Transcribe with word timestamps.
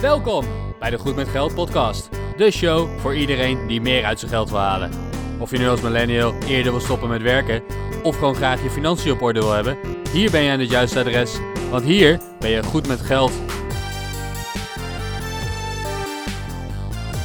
Welkom 0.00 0.44
bij 0.78 0.90
de 0.90 0.98
Goed 0.98 1.16
met 1.16 1.28
Geld 1.28 1.54
podcast. 1.54 2.08
De 2.36 2.50
show 2.50 2.98
voor 2.98 3.16
iedereen 3.16 3.66
die 3.66 3.80
meer 3.80 4.04
uit 4.04 4.18
zijn 4.18 4.30
geld 4.30 4.50
wil 4.50 4.58
halen. 4.58 4.90
Of 5.38 5.50
je 5.50 5.58
nu 5.58 5.68
als 5.68 5.80
millennial 5.80 6.34
eerder 6.34 6.72
wil 6.72 6.80
stoppen 6.80 7.08
met 7.08 7.22
werken 7.22 7.62
of 8.02 8.18
gewoon 8.18 8.34
graag 8.34 8.62
je 8.62 8.70
financiën 8.70 9.12
op 9.12 9.22
orde 9.22 9.40
wil 9.40 9.52
hebben, 9.52 9.78
hier 10.12 10.30
ben 10.30 10.42
je 10.42 10.50
aan 10.50 10.58
het 10.58 10.70
juiste 10.70 10.98
adres, 10.98 11.38
want 11.70 11.84
hier 11.84 12.20
ben 12.38 12.50
je 12.50 12.62
goed 12.62 12.86
met 12.86 13.00
geld. 13.00 13.32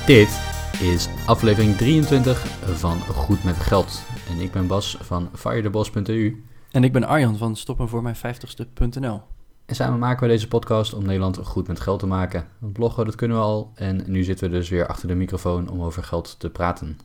Dit 0.06 0.42
is 0.82 1.08
aflevering 1.26 1.76
23 1.76 2.46
van 2.76 3.00
Goed 3.00 3.44
met 3.44 3.56
Geld. 3.56 4.02
En 4.30 4.40
ik 4.40 4.52
ben 4.52 4.68
Bas 4.68 4.98
van 5.02 5.30
firetheboss.eu. 5.34 6.44
En 6.72 6.84
ik 6.84 6.92
ben 6.92 7.04
Arjan 7.04 7.38
van 7.38 7.58
stoppenvoormijn50ste.nl. 7.58 9.33
En 9.66 9.76
samen 9.76 10.00
maken 10.00 10.28
we 10.28 10.34
deze 10.34 10.48
podcast 10.48 10.94
om 10.94 11.06
Nederland 11.06 11.38
goed 11.38 11.68
met 11.68 11.80
geld 11.80 12.00
te 12.00 12.06
maken. 12.06 12.48
Want 12.60 12.74
bloggen, 12.74 13.06
dat 13.06 13.16
kunnen 13.16 13.38
we 13.38 13.44
al. 13.44 13.72
En 13.76 14.04
nu 14.06 14.24
zitten 14.24 14.50
we 14.50 14.56
dus 14.56 14.70
weer 14.70 14.88
achter 14.88 15.08
de 15.08 15.16
microfoon 15.16 15.70
om 15.70 15.82
over 15.82 16.04
geld 16.04 16.36
te 16.40 16.50
praten. 16.50 17.00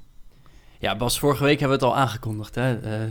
Ja, 0.78 0.96
Bas, 0.96 1.18
vorige 1.18 1.44
week 1.44 1.60
hebben 1.60 1.78
we 1.78 1.84
het 1.84 1.94
al 1.94 2.00
aangekondigd. 2.00 2.54
Hè? 2.54 2.78
Eh, 2.80 3.10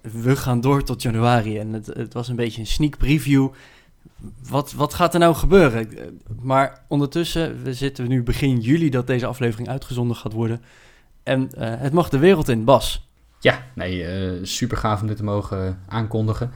we 0.00 0.36
gaan 0.36 0.60
door 0.60 0.82
tot 0.82 1.02
januari. 1.02 1.58
En 1.58 1.72
het, 1.72 1.86
het, 1.86 2.12
was 2.12 2.28
een 2.28 2.36
beetje 2.36 2.60
een 2.60 2.66
sneak 2.66 2.98
preview. 2.98 3.48
Wat, 4.48 4.72
wat 4.72 4.94
gaat 4.94 5.14
er 5.14 5.20
nou 5.20 5.34
gebeuren? 5.34 5.88
Maar 6.40 6.84
ondertussen, 6.88 7.62
we 7.62 7.74
zitten 7.74 8.08
nu 8.08 8.22
begin 8.22 8.60
juli 8.60 8.90
dat 8.90 9.06
deze 9.06 9.26
aflevering 9.26 9.68
uitgezonden 9.68 10.16
gaat 10.16 10.32
worden. 10.32 10.62
En 11.22 11.52
eh, 11.52 11.80
het 11.80 11.92
mag 11.92 12.08
de 12.08 12.18
wereld 12.18 12.48
in, 12.48 12.64
Bas. 12.64 13.10
Ja, 13.40 13.62
nee, 13.74 14.30
uh, 14.32 14.44
super 14.44 14.76
gaaf 14.76 15.00
om 15.00 15.06
dit 15.06 15.16
te 15.16 15.24
mogen 15.24 15.82
aankondigen. 15.88 16.50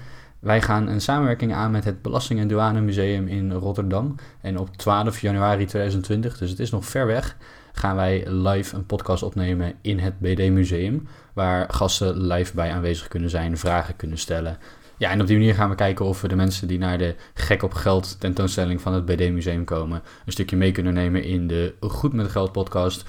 Wij 0.46 0.62
gaan 0.62 0.88
een 0.88 1.00
samenwerking 1.00 1.54
aan 1.54 1.70
met 1.70 1.84
het 1.84 2.02
Belasting- 2.02 2.40
en 2.40 2.48
Douane 2.48 2.80
Museum 2.80 3.28
in 3.28 3.52
Rotterdam. 3.52 4.14
En 4.40 4.58
op 4.58 4.76
12 4.76 5.20
januari 5.20 5.64
2020, 5.64 6.38
dus 6.38 6.50
het 6.50 6.58
is 6.58 6.70
nog 6.70 6.84
ver 6.84 7.06
weg, 7.06 7.36
gaan 7.72 7.96
wij 7.96 8.24
live 8.30 8.76
een 8.76 8.86
podcast 8.86 9.22
opnemen 9.22 9.74
in 9.80 9.98
het 9.98 10.18
BD 10.18 10.50
Museum. 10.50 11.08
Waar 11.32 11.72
gasten 11.72 12.26
live 12.26 12.54
bij 12.54 12.72
aanwezig 12.72 13.08
kunnen 13.08 13.30
zijn, 13.30 13.58
vragen 13.58 13.96
kunnen 13.96 14.18
stellen. 14.18 14.58
Ja, 14.96 15.10
en 15.10 15.20
op 15.20 15.26
die 15.26 15.36
manier 15.36 15.54
gaan 15.54 15.70
we 15.70 15.74
kijken 15.74 16.04
of 16.04 16.20
we 16.20 16.28
de 16.28 16.36
mensen 16.36 16.68
die 16.68 16.78
naar 16.78 16.98
de 16.98 17.14
Gek 17.34 17.62
op 17.62 17.74
Geld 17.74 18.20
tentoonstelling 18.20 18.80
van 18.80 18.94
het 18.94 19.04
BD 19.04 19.30
Museum 19.30 19.64
komen, 19.64 20.02
een 20.26 20.32
stukje 20.32 20.56
mee 20.56 20.72
kunnen 20.72 20.94
nemen 20.94 21.24
in 21.24 21.46
de 21.46 21.74
Goed 21.80 22.12
met 22.12 22.30
Geld 22.30 22.52
podcast. 22.52 23.04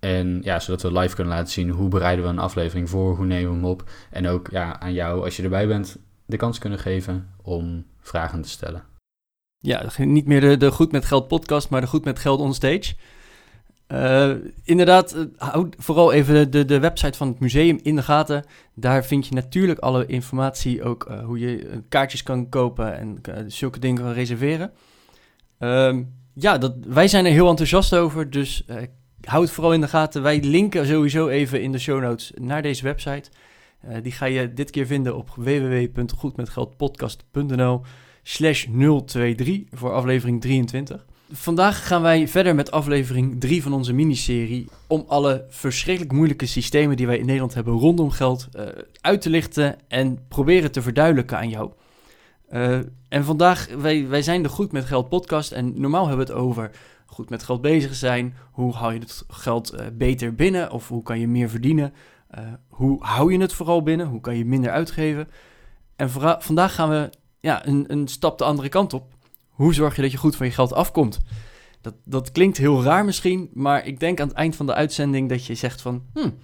En 0.00 0.40
ja, 0.42 0.60
zodat 0.60 0.82
we 0.82 0.92
live 0.98 1.14
kunnen 1.14 1.34
laten 1.34 1.52
zien 1.52 1.70
hoe 1.70 1.88
bereiden 1.88 2.24
we 2.24 2.30
een 2.30 2.38
aflevering 2.38 2.90
voor, 2.90 3.16
hoe 3.16 3.26
nemen 3.26 3.50
we 3.50 3.56
hem 3.56 3.64
op. 3.64 3.84
En 4.10 4.28
ook 4.28 4.48
ja, 4.50 4.80
aan 4.80 4.92
jou, 4.92 5.24
als 5.24 5.36
je 5.36 5.42
erbij 5.42 5.66
bent, 5.66 5.96
de 6.32 6.38
kans 6.38 6.58
kunnen 6.58 6.78
geven 6.78 7.28
om 7.42 7.86
vragen 8.00 8.42
te 8.42 8.48
stellen. 8.48 8.82
Ja, 9.58 9.88
niet 9.96 10.26
meer 10.26 10.40
de, 10.40 10.56
de 10.56 10.70
Goed 10.70 10.92
met 10.92 11.04
Geld 11.04 11.28
podcast, 11.28 11.68
maar 11.68 11.80
de 11.80 11.86
Goed 11.86 12.04
met 12.04 12.18
Geld 12.18 12.40
on 12.40 12.54
stage. 12.54 12.94
Uh, 13.88 14.34
inderdaad, 14.64 15.16
uh, 15.16 15.22
houd 15.36 15.74
vooral 15.78 16.12
even 16.12 16.50
de, 16.50 16.64
de 16.64 16.78
website 16.78 17.18
van 17.18 17.28
het 17.28 17.40
museum 17.40 17.78
in 17.82 17.96
de 17.96 18.02
gaten. 18.02 18.44
Daar 18.74 19.04
vind 19.04 19.26
je 19.26 19.34
natuurlijk 19.34 19.78
alle 19.78 20.06
informatie, 20.06 20.82
ook 20.82 21.06
uh, 21.10 21.24
hoe 21.24 21.38
je 21.38 21.82
kaartjes 21.88 22.22
kan 22.22 22.48
kopen 22.48 22.98
en 22.98 23.20
zulke 23.46 23.78
dingen 23.78 24.02
kan 24.02 24.12
reserveren. 24.12 24.72
Ehm, 25.58 26.02
ja, 26.34 26.58
dat, 26.58 26.74
wij 26.86 27.08
zijn 27.08 27.24
er 27.24 27.32
heel 27.32 27.48
enthousiast 27.48 27.94
over, 27.94 28.30
dus 28.30 28.64
houd 29.20 29.42
het 29.42 29.52
vooral 29.52 29.72
in 29.72 29.80
de 29.80 29.88
gaten. 29.88 30.22
Wij 30.22 30.42
linken 30.42 30.86
sowieso 30.86 31.28
even 31.28 31.62
in 31.62 31.72
de 31.72 31.78
show 31.78 32.00
notes 32.00 32.32
naar 32.34 32.62
deze 32.62 32.82
website. 32.82 33.30
Uh, 33.88 33.96
die 34.02 34.12
ga 34.12 34.26
je 34.26 34.52
dit 34.52 34.70
keer 34.70 34.86
vinden 34.86 35.16
op 35.16 35.30
www.goedmetgeldpodcast.nl 35.36 37.82
slash 38.22 38.66
023 39.06 39.62
voor 39.70 39.92
aflevering 39.92 40.40
23. 40.40 41.06
Vandaag 41.34 41.86
gaan 41.86 42.02
wij 42.02 42.28
verder 42.28 42.54
met 42.54 42.70
aflevering 42.70 43.40
3 43.40 43.62
van 43.62 43.72
onze 43.72 43.92
miniserie 43.92 44.68
om 44.86 45.04
alle 45.06 45.44
verschrikkelijk 45.48 46.14
moeilijke 46.14 46.46
systemen 46.46 46.96
die 46.96 47.06
wij 47.06 47.18
in 47.18 47.26
Nederland 47.26 47.54
hebben 47.54 47.74
rondom 47.74 48.10
geld 48.10 48.48
uh, 48.56 48.62
uit 49.00 49.20
te 49.20 49.30
lichten 49.30 49.76
en 49.88 50.18
proberen 50.28 50.72
te 50.72 50.82
verduidelijken 50.82 51.36
aan 51.36 51.48
jou. 51.48 51.70
Uh, 52.50 52.78
en 53.08 53.24
vandaag, 53.24 53.68
wij, 53.78 54.08
wij 54.08 54.22
zijn 54.22 54.42
de 54.42 54.48
Goed 54.48 54.72
met 54.72 54.84
Geld 54.84 55.08
podcast 55.08 55.52
en 55.52 55.80
normaal 55.80 56.08
hebben 56.08 56.26
we 56.26 56.32
het 56.32 56.42
over 56.42 56.70
goed 57.06 57.30
met 57.30 57.42
geld 57.42 57.60
bezig 57.60 57.94
zijn. 57.94 58.34
Hoe 58.50 58.72
hou 58.72 58.92
je 58.92 58.98
het 58.98 59.24
geld 59.28 59.74
beter 59.92 60.34
binnen 60.34 60.70
of 60.70 60.88
hoe 60.88 61.02
kan 61.02 61.20
je 61.20 61.28
meer 61.28 61.48
verdienen? 61.48 61.92
Uh, 62.38 62.44
hoe 62.68 63.04
hou 63.04 63.32
je 63.32 63.40
het 63.40 63.52
vooral 63.52 63.82
binnen? 63.82 64.06
Hoe 64.06 64.20
kan 64.20 64.36
je 64.36 64.44
minder 64.44 64.70
uitgeven? 64.70 65.28
En 65.96 66.10
vandaag 66.42 66.74
gaan 66.74 66.88
we 66.88 67.10
ja, 67.40 67.66
een, 67.66 67.84
een 67.92 68.08
stap 68.08 68.38
de 68.38 68.44
andere 68.44 68.68
kant 68.68 68.92
op. 68.92 69.14
Hoe 69.48 69.74
zorg 69.74 69.96
je 69.96 70.02
dat 70.02 70.12
je 70.12 70.18
goed 70.18 70.36
van 70.36 70.46
je 70.46 70.52
geld 70.52 70.72
afkomt? 70.72 71.20
Dat, 71.80 71.94
dat 72.04 72.32
klinkt 72.32 72.56
heel 72.56 72.82
raar 72.82 73.04
misschien, 73.04 73.50
maar 73.54 73.86
ik 73.86 74.00
denk 74.00 74.20
aan 74.20 74.28
het 74.28 74.36
eind 74.36 74.56
van 74.56 74.66
de 74.66 74.74
uitzending 74.74 75.28
dat 75.28 75.46
je 75.46 75.54
zegt 75.54 75.80
van... 75.80 76.02
Hmm, 76.14 76.34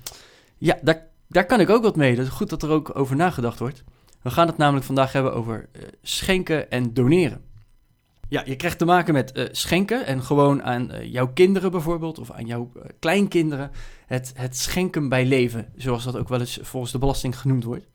ja, 0.56 0.78
daar, 0.82 1.06
daar 1.26 1.46
kan 1.46 1.60
ik 1.60 1.70
ook 1.70 1.82
wat 1.82 1.96
mee. 1.96 2.16
Dat 2.16 2.26
is 2.26 2.32
goed 2.32 2.50
dat 2.50 2.62
er 2.62 2.70
ook 2.70 2.98
over 2.98 3.16
nagedacht 3.16 3.58
wordt. 3.58 3.84
We 4.22 4.30
gaan 4.30 4.46
het 4.46 4.56
namelijk 4.56 4.86
vandaag 4.86 5.12
hebben 5.12 5.34
over 5.34 5.68
uh, 5.72 5.82
schenken 6.02 6.70
en 6.70 6.94
doneren. 6.94 7.40
Ja, 8.30 8.42
je 8.46 8.56
krijgt 8.56 8.78
te 8.78 8.84
maken 8.84 9.14
met 9.14 9.36
uh, 9.36 9.44
schenken 9.50 10.06
en 10.06 10.22
gewoon 10.22 10.62
aan 10.62 10.90
uh, 10.94 11.12
jouw 11.12 11.32
kinderen 11.32 11.70
bijvoorbeeld 11.70 12.18
of 12.18 12.30
aan 12.30 12.46
jouw 12.46 12.70
uh, 12.76 12.82
kleinkinderen 12.98 13.70
het, 14.06 14.32
het 14.34 14.56
schenken 14.56 15.08
bij 15.08 15.26
leven, 15.26 15.72
zoals 15.76 16.04
dat 16.04 16.16
ook 16.16 16.28
wel 16.28 16.40
eens 16.40 16.58
volgens 16.62 16.92
de 16.92 16.98
belasting 16.98 17.38
genoemd 17.38 17.64
wordt. 17.64 17.86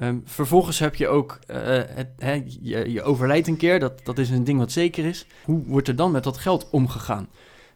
Um, 0.00 0.22
vervolgens 0.24 0.78
heb 0.78 0.94
je 0.94 1.08
ook, 1.08 1.38
het, 1.46 2.08
he, 2.18 2.42
je, 2.60 3.02
overlijdt 3.02 3.48
een 3.48 3.56
keer, 3.56 3.80
dat, 3.80 4.04
dat 4.04 4.18
is 4.18 4.30
een 4.30 4.44
ding 4.44 4.58
wat 4.58 4.72
zeker 4.72 5.04
is. 5.04 5.26
Hoe 5.44 5.62
wordt 5.66 5.88
er 5.88 5.96
dan 5.96 6.10
met 6.10 6.24
dat 6.24 6.38
geld 6.38 6.70
omgegaan? 6.70 7.28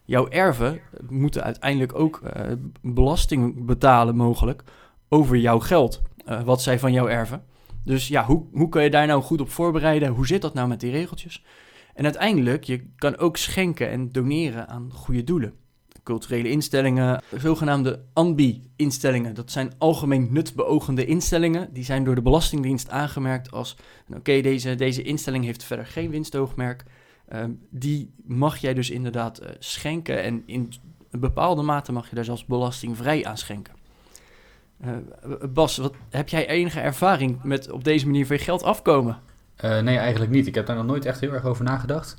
Jouw 0.05 0.29
erven 0.29 0.81
moeten 1.09 1.43
uiteindelijk 1.43 1.95
ook 1.95 2.21
belasting 2.81 3.65
betalen 3.65 4.15
mogelijk 4.15 4.63
over 5.09 5.37
jouw 5.37 5.59
geld, 5.59 6.01
wat 6.45 6.61
zij 6.61 6.79
van 6.79 6.93
jou 6.93 7.09
erven. 7.09 7.43
Dus 7.83 8.07
ja, 8.07 8.25
hoe, 8.25 8.45
hoe 8.53 8.69
kan 8.69 8.83
je 8.83 8.89
daar 8.89 9.07
nou 9.07 9.21
goed 9.21 9.41
op 9.41 9.51
voorbereiden? 9.51 10.09
Hoe 10.09 10.27
zit 10.27 10.41
dat 10.41 10.53
nou 10.53 10.67
met 10.67 10.79
die 10.79 10.91
regeltjes? 10.91 11.43
En 12.01 12.07
uiteindelijk, 12.07 12.63
je 12.63 12.83
kan 12.95 13.17
ook 13.17 13.37
schenken 13.37 13.89
en 13.89 14.11
doneren 14.11 14.67
aan 14.67 14.91
goede 14.93 15.23
doelen. 15.23 15.53
Culturele 16.03 16.49
instellingen, 16.49 17.21
zogenaamde 17.37 18.03
ANBI-instellingen. 18.13 19.35
Dat 19.35 19.51
zijn 19.51 19.73
algemeen 19.77 20.27
nutbeogende 20.31 21.05
instellingen. 21.05 21.73
Die 21.73 21.83
zijn 21.83 22.03
door 22.03 22.15
de 22.15 22.21
Belastingdienst 22.21 22.89
aangemerkt 22.89 23.51
als... 23.51 23.75
oké, 24.07 24.17
okay, 24.17 24.41
deze, 24.41 24.75
deze 24.75 25.01
instelling 25.01 25.45
heeft 25.45 25.63
verder 25.63 25.85
geen 25.85 26.09
winstoogmerk. 26.09 26.83
Uh, 27.33 27.43
die 27.69 28.13
mag 28.23 28.57
jij 28.57 28.73
dus 28.73 28.89
inderdaad 28.89 29.41
uh, 29.41 29.49
schenken. 29.59 30.23
En 30.23 30.43
in 30.45 30.73
een 31.11 31.19
bepaalde 31.19 31.61
mate 31.61 31.91
mag 31.91 32.09
je 32.09 32.15
daar 32.15 32.25
zelfs 32.25 32.45
belastingvrij 32.45 33.25
aan 33.25 33.37
schenken. 33.37 33.73
Uh, 34.85 34.95
Bas, 35.53 35.77
wat, 35.77 35.93
heb 36.09 36.29
jij 36.29 36.47
enige 36.47 36.79
ervaring 36.79 37.43
met 37.43 37.71
op 37.71 37.83
deze 37.83 38.05
manier 38.05 38.25
van 38.25 38.35
je 38.35 38.41
geld 38.41 38.63
afkomen? 38.63 39.29
Uh, 39.65 39.79
nee, 39.79 39.97
eigenlijk 39.97 40.31
niet. 40.31 40.47
Ik 40.47 40.55
heb 40.55 40.65
daar 40.65 40.75
nog 40.75 40.85
nooit 40.85 41.05
echt 41.05 41.19
heel 41.19 41.33
erg 41.33 41.45
over 41.45 41.63
nagedacht. 41.63 42.17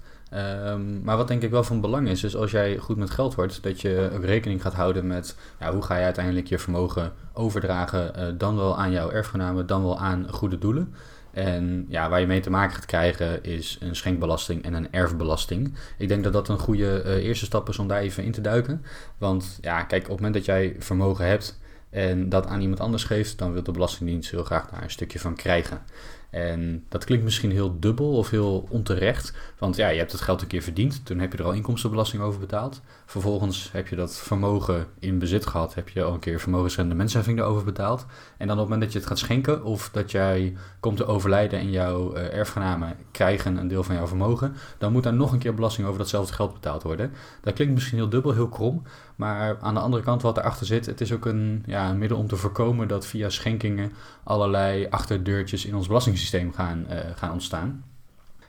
Um, 0.67 1.01
maar 1.05 1.17
wat 1.17 1.29
denk 1.29 1.43
ik 1.43 1.51
wel 1.51 1.65
van 1.65 1.81
belang 1.81 2.09
is, 2.09 2.25
is 2.25 2.37
als 2.37 2.51
jij 2.51 2.77
goed 2.77 2.97
met 2.97 3.11
geld 3.11 3.35
wordt, 3.35 3.63
dat 3.63 3.81
je 3.81 4.11
ook 4.15 4.25
rekening 4.25 4.63
gaat 4.63 4.75
houden 4.75 5.07
met 5.07 5.37
ja, 5.61 5.73
hoe 5.73 5.83
ga 5.83 5.97
je 5.97 6.05
uiteindelijk 6.05 6.47
je 6.47 6.59
vermogen 6.59 7.13
overdragen, 7.33 8.13
uh, 8.19 8.25
dan 8.39 8.57
wel 8.57 8.79
aan 8.79 8.91
jouw 8.91 9.11
erfgenamen, 9.11 9.67
dan 9.67 9.83
wel 9.83 9.99
aan 9.99 10.27
goede 10.31 10.59
doelen. 10.59 10.95
En 11.31 11.87
ja, 11.89 12.09
waar 12.09 12.21
je 12.21 12.27
mee 12.27 12.41
te 12.41 12.51
maken 12.51 12.75
gaat 12.75 12.87
krijgen 12.87 13.45
is 13.45 13.79
een 13.81 13.97
schenkbelasting 13.97 14.65
en 14.65 14.75
een 14.75 14.93
erfbelasting. 14.93 15.75
Ik 15.99 16.09
denk 16.09 16.25
dat 16.25 16.33
dat 16.33 16.49
een 16.49 16.59
goede 16.59 17.03
uh, 17.05 17.25
eerste 17.25 17.45
stap 17.45 17.69
is 17.69 17.79
om 17.79 17.89
daar 17.89 18.01
even 18.01 18.25
in 18.25 18.33
te 18.33 18.41
duiken. 18.41 18.85
Want 19.19 19.59
ja, 19.61 19.83
kijk, 19.83 20.03
op 20.03 20.09
het 20.09 20.17
moment 20.17 20.35
dat 20.35 20.45
jij 20.45 20.77
vermogen 20.79 21.27
hebt 21.27 21.61
en 21.91 22.29
dat 22.29 22.47
aan 22.47 22.61
iemand 22.61 22.81
anders 22.81 23.05
geeft, 23.05 23.39
dan 23.39 23.53
wil 23.53 23.63
de 23.63 23.73
Belastingdienst 23.73 24.31
heel 24.31 24.45
graag 24.45 24.71
daar 24.71 24.83
een 24.83 24.91
stukje 24.91 25.19
van 25.19 25.35
krijgen. 25.35 25.83
En 26.33 26.85
dat 26.89 27.05
klinkt 27.05 27.25
misschien 27.25 27.51
heel 27.51 27.81
dubbel 27.81 28.17
of 28.17 28.31
heel 28.31 28.67
onterecht. 28.69 29.35
Want 29.59 29.77
ja, 29.77 29.89
je 29.89 29.99
hebt 29.99 30.13
het 30.13 30.21
geld 30.21 30.43
een 30.43 30.47
keer 30.47 30.63
verdiend. 30.63 31.07
Toen 31.07 31.19
heb 31.19 31.33
je 31.33 31.39
er 31.39 31.45
al 31.45 31.53
inkomstenbelasting 31.53 32.23
over 32.23 32.41
betaald. 32.41 32.81
Vervolgens 33.07 33.73
heb 33.73 33.89
je 33.89 33.97
dat 33.97 34.19
vermogen 34.19 34.87
in 34.99 35.19
bezit 35.19 35.47
gehad. 35.47 35.75
Heb 35.75 35.89
je 35.89 36.03
al 36.03 36.13
een 36.13 36.19
keer 36.19 36.41
vermogensrendementsheffing 36.41 37.39
erover 37.39 37.65
betaald. 37.65 38.07
En 38.37 38.47
dan 38.47 38.57
op 38.57 38.63
het 38.63 38.69
moment 38.69 38.81
dat 38.81 38.93
je 38.93 38.99
het 38.99 39.09
gaat 39.09 39.19
schenken 39.19 39.65
of 39.65 39.91
dat 39.91 40.11
jij 40.11 40.57
komt 40.81 40.97
te 40.97 41.07
overlijden 41.07 41.59
en 41.59 41.71
jouw 41.71 42.17
uh, 42.17 42.35
erfgenamen 42.35 42.97
krijgen 43.11 43.57
een 43.57 43.69
deel 43.69 43.83
van 43.83 43.95
jouw 43.95 44.07
vermogen. 44.07 44.55
Dan 44.79 44.93
moet 44.93 45.03
daar 45.03 45.15
nog 45.15 45.33
een 45.33 45.39
keer 45.39 45.55
belasting 45.55 45.87
over 45.87 45.99
datzelfde 45.99 46.35
geld 46.35 46.53
betaald 46.53 46.83
worden. 46.83 47.13
Dat 47.41 47.55
klinkt 47.55 47.75
misschien 47.75 47.99
heel 47.99 48.09
dubbel, 48.09 48.33
heel 48.33 48.49
krom. 48.49 48.83
Maar 49.17 49.59
aan 49.61 49.75
de 49.75 49.81
andere 49.81 50.03
kant 50.03 50.23
wat 50.23 50.39
erachter 50.39 50.67
zit, 50.67 50.87
het 50.87 51.01
is 51.01 51.13
ook 51.13 51.25
een, 51.25 51.63
ja, 51.67 51.91
een 51.91 51.99
middel 51.99 52.19
om 52.19 52.27
te 52.27 52.37
voorkomen 52.37 52.89
dat 52.89 53.07
via 53.07 53.29
schenkingen 53.29 53.93
allerlei 54.23 54.87
achterdeurtjes 54.91 55.67
in 55.67 55.75
ons 55.75 55.87
belastingssysteem 56.31 56.53
gaan, 56.53 56.87
uh, 56.91 57.17
gaan 57.17 57.33
ontstaan. 57.33 57.85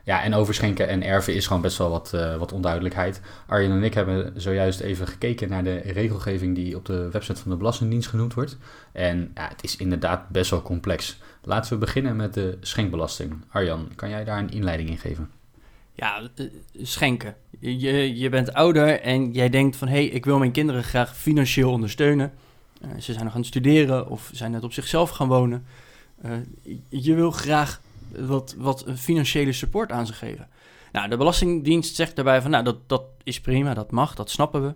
Ja, 0.06 0.24
en 0.24 0.34
over 0.34 0.54
schenken 0.54 0.88
en 0.88 1.04
erven 1.04 1.36
is 1.36 1.48
gewoon 1.48 1.62
best 1.62 1.78
wel 1.78 1.90
wat, 1.90 2.12
uh, 2.16 2.36
wat 2.36 2.52
onduidelijkheid. 2.52 3.22
Arjen 3.48 3.72
en 3.72 3.84
ik 3.84 3.94
hebben 3.94 4.42
zojuist 4.42 4.80
even 4.80 5.08
gekeken 5.08 5.50
naar 5.50 5.64
de 5.64 5.78
regelgeving 5.78 6.56
die 6.56 6.76
op 6.76 6.86
de 6.86 7.10
website 7.12 7.42
van 7.42 7.52
de 7.52 7.58
Belastingdienst 7.58 8.10
genoemd 8.10 8.34
wordt. 8.34 8.58
En 8.92 9.32
ja, 9.36 9.48
het 9.48 9.64
is 9.64 9.76
inderdaad 9.76 10.30
best 10.30 10.50
wel 10.50 10.62
complex. 10.62 11.18
Laten 11.44 11.74
we 11.74 11.80
beginnen 11.80 12.16
met 12.16 12.34
de 12.34 12.58
schenkbelasting. 12.62 13.34
Arjan, 13.50 13.92
kan 13.96 14.10
jij 14.10 14.24
daar 14.24 14.38
een 14.38 14.52
inleiding 14.52 14.90
in 14.90 14.98
geven? 14.98 15.30
Ja, 15.94 16.22
uh, 16.36 16.50
schenken. 16.82 17.36
je, 17.60 18.18
je 18.18 18.30
bent 18.30 18.54
ouder 18.54 19.02
en 19.02 19.32
jij 19.32 19.50
denkt 19.50 19.76
van... 19.76 19.88
hé, 19.88 19.94
hey, 19.94 20.06
ik 20.06 20.26
wil 20.26 20.38
mijn 20.38 20.52
kinderen 20.52 20.84
graag 20.84 21.18
financieel 21.18 21.72
ondersteunen. 21.72 22.32
Ze 23.00 23.14
zijn 23.14 23.24
nog 23.24 23.34
aan 23.34 23.40
het 23.40 23.50
studeren 23.50 24.10
of 24.10 24.30
zijn 24.34 24.52
net 24.52 24.64
op 24.64 24.74
zichzelf 24.74 25.10
gaan 25.10 25.28
wonen. 25.28 25.66
Uh, 26.26 26.32
je 26.90 27.14
wil 27.16 27.32
graag 27.32 27.82
wat, 28.20 28.56
wat 28.58 28.86
financiële 28.96 29.54
support 29.54 29.92
aan 29.92 30.06
ze 30.06 30.14
geven. 30.14 30.50
Nou, 30.92 31.10
de 31.10 31.18
Belastingdienst 31.18 31.96
zegt 31.96 32.16
daarbij 32.16 32.42
van... 32.42 32.52
nou, 32.52 32.64
dat, 32.64 32.90
dat 32.90 33.04
is 33.24 33.42
prima, 33.42 33.74
dat 33.74 33.92
mag, 33.92 34.16
dat 34.16 34.30
snappen 34.30 34.62
we. 34.62 34.74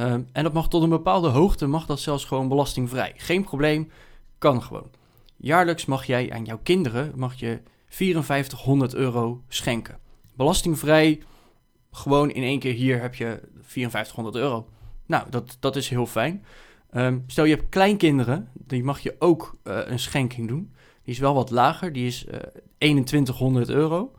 Uh, 0.00 0.12
en 0.12 0.42
dat 0.42 0.52
mag 0.52 0.68
tot 0.68 0.82
een 0.82 0.88
bepaalde 0.88 1.28
hoogte, 1.28 1.66
mag 1.66 1.86
dat 1.86 2.00
zelfs 2.00 2.24
gewoon 2.24 2.48
belastingvrij. 2.48 3.12
Geen 3.16 3.44
probleem, 3.44 3.90
kan 4.38 4.62
gewoon. 4.62 4.90
Jaarlijks 5.36 5.84
mag 5.84 6.06
jij 6.06 6.32
aan 6.32 6.44
jouw 6.44 6.60
kinderen 6.62 7.12
mag 7.16 7.34
je 7.34 7.60
5400 7.88 8.94
euro 8.94 9.42
schenken. 9.48 9.98
Belastingvrij, 10.34 11.22
gewoon 11.90 12.30
in 12.30 12.42
één 12.42 12.58
keer 12.58 12.74
hier 12.74 13.00
heb 13.00 13.14
je 13.14 13.40
5400 13.62 14.36
euro. 14.36 14.68
Nou, 15.06 15.26
dat, 15.30 15.56
dat 15.60 15.76
is 15.76 15.88
heel 15.88 16.06
fijn. 16.06 16.44
Um, 16.96 17.24
stel 17.26 17.44
je 17.44 17.54
hebt 17.54 17.68
kleinkinderen, 17.68 18.48
die 18.54 18.84
mag 18.84 19.00
je 19.00 19.16
ook 19.18 19.56
uh, 19.64 19.78
een 19.84 19.98
schenking 19.98 20.48
doen. 20.48 20.72
Die 21.04 21.14
is 21.14 21.18
wel 21.18 21.34
wat 21.34 21.50
lager, 21.50 21.92
die 21.92 22.06
is 22.06 22.26
uh, 22.26 22.36
2100 22.78 23.68
euro. 23.68 24.12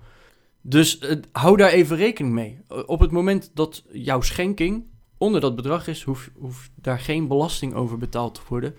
Dus 0.61 0.99
uh, 0.99 1.11
hou 1.31 1.57
daar 1.57 1.69
even 1.69 1.97
rekening 1.97 2.33
mee. 2.33 2.59
Op 2.85 2.99
het 2.99 3.11
moment 3.11 3.51
dat 3.53 3.83
jouw 3.91 4.21
schenking 4.21 4.83
onder 5.17 5.41
dat 5.41 5.55
bedrag 5.55 5.87
is, 5.87 6.03
hoeft 6.03 6.29
hoef 6.39 6.69
daar 6.75 6.99
geen 6.99 7.27
belasting 7.27 7.73
over 7.73 7.97
betaald 7.97 8.35
te 8.35 8.41
worden. 8.47 8.75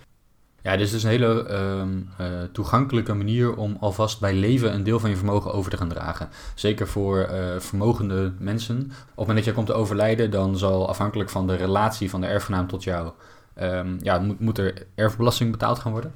Ja, 0.63 0.77
dus 0.77 0.87
het 0.87 0.97
is 0.97 1.03
een 1.03 1.11
hele 1.11 1.49
uh, 2.21 2.43
toegankelijke 2.53 3.15
manier 3.15 3.57
om 3.57 3.77
alvast 3.81 4.21
bij 4.21 4.35
leven 4.35 4.75
een 4.75 4.85
deel 4.85 5.01
van 5.01 5.11
je 5.11 5.17
vermogen 5.17 5.53
over 5.53 5.71
te 5.71 5.77
gaan 5.77 5.89
dragen. 5.89 6.29
Zeker 6.55 6.89
voor 6.89 7.29
vermogende 7.59 8.33
mensen. 8.39 8.77
Op 8.77 8.91
het 8.91 9.17
moment 9.17 9.37
dat 9.37 9.45
je 9.45 9.53
komt 9.53 9.67
te 9.67 9.73
overlijden, 9.73 10.31
dan 10.31 10.59
zal 10.59 10.89
afhankelijk 10.89 11.31
van 11.31 11.47
de 11.47 11.55
relatie 11.55 12.11
van 12.11 12.21
de 12.21 12.27
erfgenaam 12.27 12.67
tot 12.67 12.85
jou, 12.85 13.13
um, 13.63 13.99
ja, 14.03 14.23
moet, 14.39 14.59
er 14.59 14.87
erfbelasting 14.95 15.51
betaald 15.51 15.79
gaan 15.79 15.93
worden. 15.93 16.13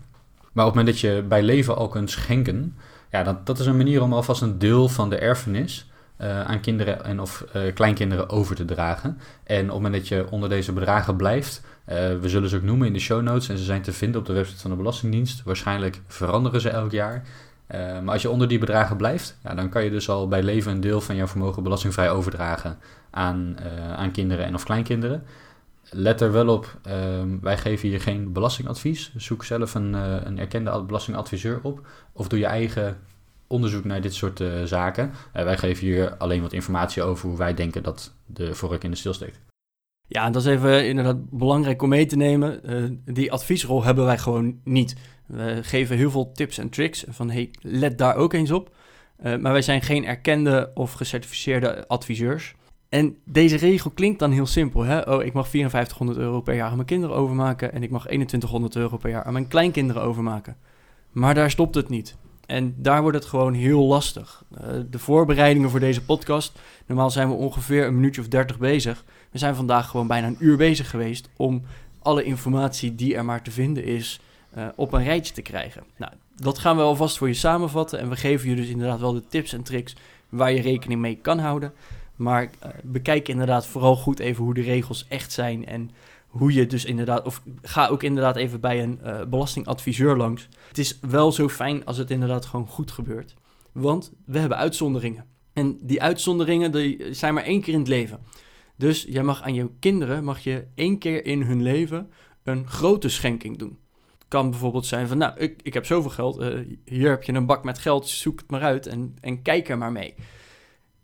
Maar 0.52 0.66
op 0.66 0.74
het 0.74 0.84
moment 0.84 0.86
dat 0.86 1.10
je 1.10 1.22
bij 1.22 1.42
leven 1.42 1.76
al 1.76 1.88
kunt 1.88 2.10
schenken, 2.10 2.76
ja, 3.10 3.22
dat, 3.22 3.46
dat 3.46 3.58
is 3.58 3.66
een 3.66 3.76
manier 3.76 4.02
om 4.02 4.12
alvast 4.12 4.42
een 4.42 4.58
deel 4.58 4.88
van 4.88 5.10
de 5.10 5.18
erfenis 5.18 5.88
uh, 6.20 6.40
aan 6.40 6.60
kinderen 6.60 7.04
en 7.04 7.20
of 7.20 7.44
uh, 7.56 7.74
kleinkinderen 7.74 8.28
over 8.30 8.56
te 8.56 8.64
dragen. 8.64 9.18
En 9.44 9.60
op 9.60 9.64
het 9.64 9.74
moment 9.74 9.94
dat 9.94 10.08
je 10.08 10.26
onder 10.30 10.48
deze 10.48 10.72
bedragen 10.72 11.16
blijft, 11.16 11.62
uh, 11.88 11.94
we 11.94 12.28
zullen 12.28 12.48
ze 12.48 12.56
ook 12.56 12.62
noemen 12.62 12.86
in 12.86 12.92
de 12.92 12.98
show 12.98 13.22
notes 13.22 13.48
en 13.48 13.58
ze 13.58 13.64
zijn 13.64 13.82
te 13.82 13.92
vinden 13.92 14.20
op 14.20 14.26
de 14.26 14.32
website 14.32 14.60
van 14.60 14.70
de 14.70 14.76
Belastingdienst. 14.76 15.42
Waarschijnlijk 15.42 16.00
veranderen 16.06 16.60
ze 16.60 16.68
elk 16.68 16.90
jaar. 16.90 17.22
maar 18.02 18.12
als 18.12 18.22
je 18.22 18.30
onder 18.30 18.48
die 18.48 18.58
bedragen 18.58 18.96
blijft, 18.96 19.38
ja, 19.42 19.54
dan 19.54 19.68
kan 19.68 19.84
je 19.84 19.90
dus 19.90 20.08
al 20.08 20.28
bij 20.28 20.42
leven 20.42 20.72
een 20.72 20.80
deel 20.80 21.00
van 21.00 21.16
jouw 21.16 21.26
vermogen 21.26 21.62
belastingvrij 21.62 22.10
overdragen 22.10 22.78
aan, 23.10 23.56
aan 23.96 24.10
kinderen 24.10 24.44
en 24.44 24.54
of 24.54 24.64
kleinkinderen. 24.64 25.22
Let 25.90 26.20
er 26.20 26.32
wel 26.32 26.48
op, 26.48 26.80
wij 27.40 27.58
geven 27.58 27.88
hier 27.88 28.00
geen 28.00 28.32
belastingadvies. 28.32 29.12
Zoek 29.16 29.44
zelf 29.44 29.74
een, 29.74 29.92
een 30.26 30.38
erkende 30.38 30.82
belastingadviseur 30.82 31.60
op 31.62 31.86
of 32.12 32.28
doe 32.28 32.38
je 32.38 32.46
eigen 32.46 32.98
onderzoek 33.48 33.84
naar 33.84 34.00
dit 34.00 34.14
soort 34.14 34.40
uh, 34.40 34.62
zaken. 34.62 35.12
Uh, 35.36 35.42
wij 35.42 35.58
geven 35.58 35.86
hier 35.86 36.16
alleen 36.16 36.42
wat 36.42 36.52
informatie 36.52 37.02
over 37.02 37.28
hoe 37.28 37.38
wij 37.38 37.54
denken 37.54 37.82
dat 37.82 38.14
de 38.26 38.54
vork 38.54 38.84
in 38.84 38.90
de 38.90 38.96
stil. 38.96 39.14
Ja, 40.06 40.30
dat 40.30 40.42
is 40.42 40.48
even 40.48 40.88
inderdaad 40.88 41.30
belangrijk 41.30 41.82
om 41.82 41.88
mee 41.88 42.06
te 42.06 42.16
nemen. 42.16 42.60
Die 43.04 43.32
adviesrol 43.32 43.84
hebben 43.84 44.04
wij 44.04 44.18
gewoon 44.18 44.60
niet. 44.64 44.96
We 45.26 45.58
geven 45.62 45.96
heel 45.96 46.10
veel 46.10 46.32
tips 46.32 46.58
en 46.58 46.68
tricks 46.68 47.04
van 47.08 47.30
hey, 47.30 47.50
let 47.60 47.98
daar 47.98 48.14
ook 48.16 48.32
eens 48.32 48.50
op. 48.50 48.74
maar 49.22 49.52
wij 49.52 49.62
zijn 49.62 49.82
geen 49.82 50.04
erkende 50.04 50.70
of 50.74 50.92
gecertificeerde 50.92 51.88
adviseurs. 51.88 52.54
En 52.88 53.16
deze 53.24 53.56
regel 53.56 53.90
klinkt 53.90 54.18
dan 54.18 54.30
heel 54.30 54.46
simpel. 54.46 54.82
Hè? 54.82 55.00
Oh, 55.00 55.24
ik 55.24 55.32
mag 55.32 55.48
5400 55.48 56.18
euro 56.18 56.40
per 56.40 56.54
jaar 56.54 56.68
aan 56.68 56.74
mijn 56.74 56.86
kinderen 56.86 57.16
overmaken 57.16 57.72
en 57.72 57.82
ik 57.82 57.90
mag 57.90 58.02
2100 58.02 58.76
euro 58.76 58.96
per 58.96 59.10
jaar 59.10 59.24
aan 59.24 59.32
mijn 59.32 59.48
kleinkinderen 59.48 60.02
overmaken. 60.02 60.56
Maar 61.12 61.34
daar 61.34 61.50
stopt 61.50 61.74
het 61.74 61.88
niet. 61.88 62.16
En 62.46 62.74
daar 62.76 63.02
wordt 63.02 63.16
het 63.16 63.26
gewoon 63.26 63.54
heel 63.54 63.84
lastig. 63.84 64.44
Uh, 64.52 64.68
de 64.90 64.98
voorbereidingen 64.98 65.70
voor 65.70 65.80
deze 65.80 66.04
podcast. 66.04 66.58
Normaal 66.86 67.10
zijn 67.10 67.28
we 67.28 67.34
ongeveer 67.34 67.86
een 67.86 67.94
minuutje 67.94 68.20
of 68.20 68.28
dertig 68.28 68.58
bezig. 68.58 69.04
We 69.30 69.38
zijn 69.38 69.54
vandaag 69.54 69.88
gewoon 69.88 70.06
bijna 70.06 70.26
een 70.26 70.36
uur 70.38 70.56
bezig 70.56 70.90
geweest 70.90 71.28
om 71.36 71.62
alle 72.02 72.24
informatie 72.24 72.94
die 72.94 73.14
er 73.14 73.24
maar 73.24 73.42
te 73.42 73.50
vinden 73.50 73.84
is 73.84 74.20
uh, 74.56 74.66
op 74.76 74.92
een 74.92 75.04
rijtje 75.04 75.34
te 75.34 75.42
krijgen. 75.42 75.82
Nou, 75.96 76.12
dat 76.36 76.58
gaan 76.58 76.76
we 76.76 76.82
alvast 76.82 77.18
voor 77.18 77.28
je 77.28 77.34
samenvatten. 77.34 77.98
En 77.98 78.08
we 78.08 78.16
geven 78.16 78.48
je 78.48 78.56
dus 78.56 78.68
inderdaad 78.68 79.00
wel 79.00 79.12
de 79.12 79.26
tips 79.28 79.52
en 79.52 79.62
tricks 79.62 79.96
waar 80.28 80.52
je 80.52 80.60
rekening 80.60 81.00
mee 81.00 81.16
kan 81.16 81.38
houden. 81.38 81.72
Maar 82.18 82.42
uh, 82.42 82.70
bekijk 82.82 83.28
inderdaad 83.28 83.66
vooral 83.66 83.96
goed 83.96 84.18
even 84.18 84.44
hoe 84.44 84.54
de 84.54 84.60
regels 84.62 85.06
echt 85.08 85.32
zijn 85.32 85.66
en 85.66 85.90
hoe 86.26 86.52
je 86.52 86.66
dus 86.66 86.84
inderdaad, 86.84 87.26
of 87.26 87.42
ga 87.62 87.86
ook 87.86 88.02
inderdaad 88.02 88.36
even 88.36 88.60
bij 88.60 88.82
een 88.82 89.00
uh, 89.04 89.24
belastingadviseur 89.24 90.16
langs. 90.16 90.48
Het 90.68 90.78
is 90.78 90.98
wel 91.00 91.32
zo 91.32 91.48
fijn 91.48 91.84
als 91.84 91.96
het 91.96 92.10
inderdaad 92.10 92.46
gewoon 92.46 92.66
goed 92.66 92.90
gebeurt. 92.90 93.34
Want 93.72 94.12
we 94.24 94.38
hebben 94.38 94.58
uitzonderingen. 94.58 95.24
En 95.52 95.78
die 95.80 96.02
uitzonderingen 96.02 96.72
die 96.72 97.14
zijn 97.14 97.34
maar 97.34 97.42
één 97.42 97.60
keer 97.60 97.72
in 97.72 97.78
het 97.78 97.88
leven. 97.88 98.20
Dus 98.76 99.06
jij 99.08 99.22
mag 99.22 99.42
aan 99.42 99.54
je 99.54 99.70
kinderen, 99.78 100.24
mag 100.24 100.38
je 100.38 100.66
één 100.74 100.98
keer 100.98 101.24
in 101.24 101.42
hun 101.42 101.62
leven 101.62 102.10
een 102.42 102.66
grote 102.66 103.08
schenking 103.08 103.58
doen. 103.58 103.78
Het 104.18 104.28
kan 104.28 104.50
bijvoorbeeld 104.50 104.86
zijn 104.86 105.08
van, 105.08 105.18
nou, 105.18 105.38
ik, 105.38 105.60
ik 105.62 105.74
heb 105.74 105.86
zoveel 105.86 106.10
geld, 106.10 106.40
uh, 106.40 106.76
hier 106.84 107.10
heb 107.10 107.22
je 107.22 107.32
een 107.32 107.46
bak 107.46 107.64
met 107.64 107.78
geld, 107.78 108.08
zoek 108.08 108.38
het 108.38 108.50
maar 108.50 108.62
uit 108.62 108.86
en, 108.86 109.16
en 109.20 109.42
kijk 109.42 109.68
er 109.68 109.78
maar 109.78 109.92
mee. 109.92 110.14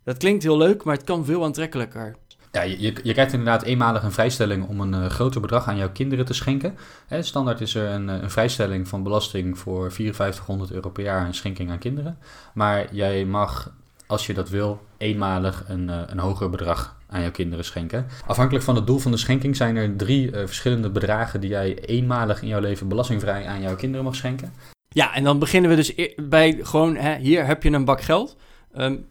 Dat 0.05 0.17
klinkt 0.17 0.43
heel 0.43 0.56
leuk, 0.56 0.85
maar 0.85 0.95
het 0.95 1.05
kan 1.05 1.25
veel 1.25 1.45
aantrekkelijker. 1.45 2.17
Ja, 2.55 2.62
je, 2.62 2.95
je 3.03 3.12
krijgt 3.12 3.33
inderdaad 3.33 3.62
eenmalig 3.62 4.03
een 4.03 4.12
vrijstelling 4.12 4.69
om 4.69 4.81
een 4.81 5.03
uh, 5.03 5.06
groter 5.06 5.41
bedrag 5.41 5.69
aan 5.69 5.77
jouw 5.77 5.91
kinderen 5.91 6.25
te 6.25 6.35
schenken. 6.35 6.77
Hè, 7.06 7.23
standaard 7.23 7.61
is 7.61 7.75
er 7.75 7.91
een, 7.91 8.09
een, 8.09 8.31
vrijstelling 8.31 8.89
van 8.89 9.03
belasting 9.03 9.59
voor 9.59 9.93
5400 9.93 10.71
euro 10.73 10.91
per 10.91 11.05
jaar 11.05 11.27
een 11.27 11.35
schenking 11.35 11.71
aan 11.71 11.79
kinderen. 11.79 12.19
Maar 12.55 12.95
jij 12.95 13.25
mag, 13.25 13.73
als 14.06 14.27
je 14.27 14.35
dat 14.35 14.49
wil, 14.49 14.81
eenmalig 14.97 15.65
een, 15.69 15.89
uh, 15.89 16.01
een 16.06 16.19
hoger 16.19 16.51
bedrag 16.51 16.97
aan 17.06 17.21
jouw 17.21 17.31
kinderen 17.31 17.65
schenken. 17.65 18.06
Afhankelijk 18.27 18.65
van 18.65 18.75
het 18.75 18.87
doel 18.87 18.99
van 18.99 19.11
de 19.11 19.17
schenking 19.17 19.56
zijn 19.56 19.77
er 19.77 19.97
drie 19.97 20.27
uh, 20.27 20.33
verschillende 20.33 20.91
bedragen 20.91 21.41
die 21.41 21.51
jij 21.51 21.79
eenmalig 21.79 22.43
in 22.43 22.49
jouw 22.49 22.61
leven 22.61 22.89
belastingvrij 22.89 23.47
aan 23.47 23.61
jouw 23.61 23.77
kinderen 23.77 24.05
mag 24.05 24.15
schenken. 24.15 24.53
Ja, 24.89 25.15
en 25.15 25.25
dan 25.25 25.39
beginnen 25.39 25.71
we 25.71 25.77
dus 25.77 25.95
bij 26.17 26.59
gewoon, 26.62 26.97
hè, 26.97 27.17
hier 27.17 27.47
heb 27.47 27.62
je 27.62 27.71
een 27.71 27.85
bak 27.85 28.03
geld. 28.03 28.37
Um, 28.77 29.06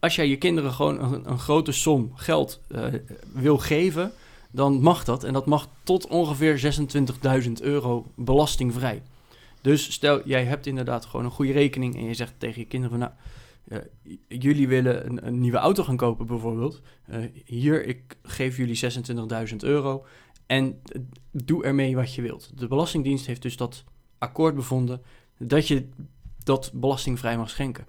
als 0.00 0.14
jij 0.14 0.28
je 0.28 0.36
kinderen 0.36 0.72
gewoon 0.72 1.00
een, 1.02 1.30
een 1.30 1.38
grote 1.38 1.72
som 1.72 2.12
geld 2.14 2.60
uh, 2.68 2.84
wil 3.32 3.58
geven, 3.58 4.12
dan 4.50 4.80
mag 4.80 5.04
dat. 5.04 5.24
En 5.24 5.32
dat 5.32 5.46
mag 5.46 5.68
tot 5.82 6.06
ongeveer 6.06 6.78
26.000 7.44 7.52
euro 7.60 8.06
belastingvrij. 8.14 9.02
Dus 9.60 9.92
stel, 9.92 10.28
jij 10.28 10.44
hebt 10.44 10.66
inderdaad 10.66 11.06
gewoon 11.06 11.24
een 11.24 11.32
goede 11.32 11.52
rekening 11.52 11.96
en 11.96 12.04
je 12.04 12.14
zegt 12.14 12.34
tegen 12.38 12.60
je 12.60 12.66
kinderen 12.66 12.98
nou, 12.98 13.12
uh, 13.68 13.78
jullie 14.28 14.68
willen 14.68 15.26
een, 15.26 15.40
nieuwe 15.40 15.56
auto 15.56 15.84
gaan 15.84 15.96
kopen 15.96 16.26
bijvoorbeeld. 16.26 16.80
Uh, 17.10 17.24
hier, 17.44 17.86
ik 17.86 18.16
geef 18.22 18.56
jullie 18.56 18.80
26.000 19.50 19.56
euro 19.56 20.04
en 20.46 20.80
doe 21.30 21.64
ermee 21.64 21.96
wat 21.96 22.14
je 22.14 22.22
wilt. 22.22 22.58
De 22.58 22.68
Belastingdienst 22.68 23.26
heeft 23.26 23.42
dus 23.42 23.56
dat 23.56 23.84
akkoord 24.18 24.54
bevonden 24.54 25.02
dat 25.38 25.68
je 25.68 25.88
dat 26.42 26.70
belastingvrij 26.74 27.36
mag 27.36 27.50
schenken. 27.50 27.86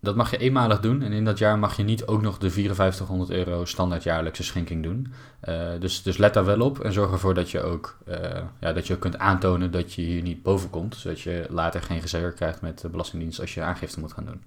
Dat 0.00 0.16
mag 0.16 0.30
je 0.30 0.38
eenmalig 0.38 0.80
doen 0.80 1.02
en 1.02 1.12
in 1.12 1.24
dat 1.24 1.38
jaar 1.38 1.58
mag 1.58 1.76
je 1.76 1.82
niet 1.82 2.06
ook 2.06 2.22
nog 2.22 2.38
de 2.38 2.50
5400 2.50 3.30
euro 3.30 3.64
standaard 3.64 4.02
jaarlijkse 4.02 4.42
schenking 4.42 4.82
doen. 4.82 5.12
Uh, 5.48 5.68
dus, 5.80 6.02
dus 6.02 6.16
let 6.16 6.34
daar 6.34 6.44
wel 6.44 6.60
op 6.60 6.80
en 6.80 6.92
zorg 6.92 7.12
ervoor 7.12 7.34
dat 7.34 7.50
je 7.50 7.62
ook, 7.62 7.98
uh, 8.08 8.14
ja, 8.60 8.72
dat 8.72 8.86
je 8.86 8.98
kunt 8.98 9.18
aantonen 9.18 9.70
dat 9.70 9.94
je 9.94 10.02
hier 10.02 10.22
niet 10.22 10.42
boven 10.42 10.70
komt. 10.70 10.96
Zodat 10.96 11.20
je 11.20 11.46
later 11.48 11.82
geen 11.82 12.00
gezeur 12.00 12.32
krijgt 12.32 12.60
met 12.60 12.80
de 12.80 12.88
Belastingdienst 12.88 13.40
als 13.40 13.54
je 13.54 13.62
aangifte 13.62 14.00
moet 14.00 14.12
gaan 14.12 14.24
doen. 14.24 14.42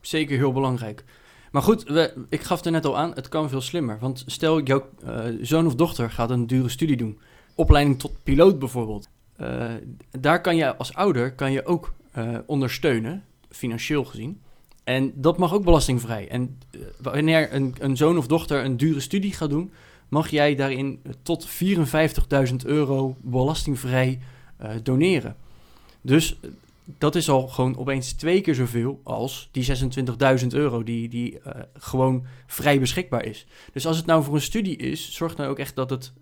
Zeker 0.00 0.36
heel 0.36 0.52
belangrijk. 0.52 1.04
Maar 1.50 1.62
goed, 1.62 2.10
ik 2.28 2.42
gaf 2.42 2.64
er 2.64 2.70
net 2.70 2.86
al 2.86 2.98
aan, 2.98 3.12
het 3.14 3.28
kan 3.28 3.48
veel 3.48 3.60
slimmer. 3.60 3.98
Want 3.98 4.24
stel, 4.26 4.60
jouw 4.60 4.88
uh, 5.04 5.18
zoon 5.40 5.66
of 5.66 5.74
dochter 5.74 6.10
gaat 6.10 6.30
een 6.30 6.46
dure 6.46 6.68
studie 6.68 6.96
doen. 6.96 7.18
Opleiding 7.54 7.98
tot 7.98 8.22
piloot 8.22 8.58
bijvoorbeeld. 8.58 9.08
daar 10.10 10.40
kan 10.40 10.56
je 10.56 10.76
als 10.76 10.94
ouder 10.94 11.32
kan 11.32 11.52
je 11.52 11.66
ook 11.66 11.92
ondersteunen 12.46 13.24
financieel 13.50 14.04
gezien. 14.04 14.40
En 14.86 15.12
dat 15.14 15.38
mag 15.38 15.54
ook 15.54 15.64
belastingvrij. 15.64 16.28
En 16.28 16.58
uh, 16.70 16.80
wanneer 17.00 17.54
een, 17.54 17.74
een 17.78 17.96
zoon 17.96 18.18
of 18.18 18.26
dochter 18.26 18.64
een 18.64 18.76
dure 18.76 19.00
studie 19.00 19.32
gaat 19.32 19.50
doen, 19.50 19.72
mag 20.08 20.28
jij 20.28 20.54
daarin 20.54 21.02
tot 21.22 21.48
54.000 22.48 22.54
euro 22.64 23.16
belastingvrij 23.20 24.20
uh, 24.62 24.70
doneren. 24.82 25.36
Dus 26.00 26.38
uh, 26.42 26.50
dat 26.98 27.14
is 27.14 27.28
al 27.28 27.48
gewoon 27.48 27.76
opeens 27.76 28.12
twee 28.12 28.40
keer 28.40 28.54
zoveel 28.54 29.00
als 29.02 29.48
die 29.52 29.66
26.000 30.40 30.46
euro 30.48 30.82
die, 30.82 31.08
die 31.08 31.38
gewoon 31.74 32.26
vrij 32.46 32.80
beschikbaar 32.80 33.24
is. 33.24 33.46
Dus 33.72 33.86
als 33.86 33.96
het 33.96 34.06
nou 34.06 34.24
voor 34.24 34.34
een 34.34 34.40
studie 34.40 34.76
is, 34.76 35.12
zorg 35.12 35.34
dan 35.34 35.46
ook 35.46 35.58
echt 35.58 35.76
dat 35.76 35.90
het 35.90 36.12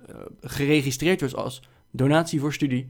geregistreerd 0.41 1.21
wordt 1.21 1.37
als 1.37 1.63
donatie 1.91 2.41
voor 2.41 2.53
studie. 2.53 2.89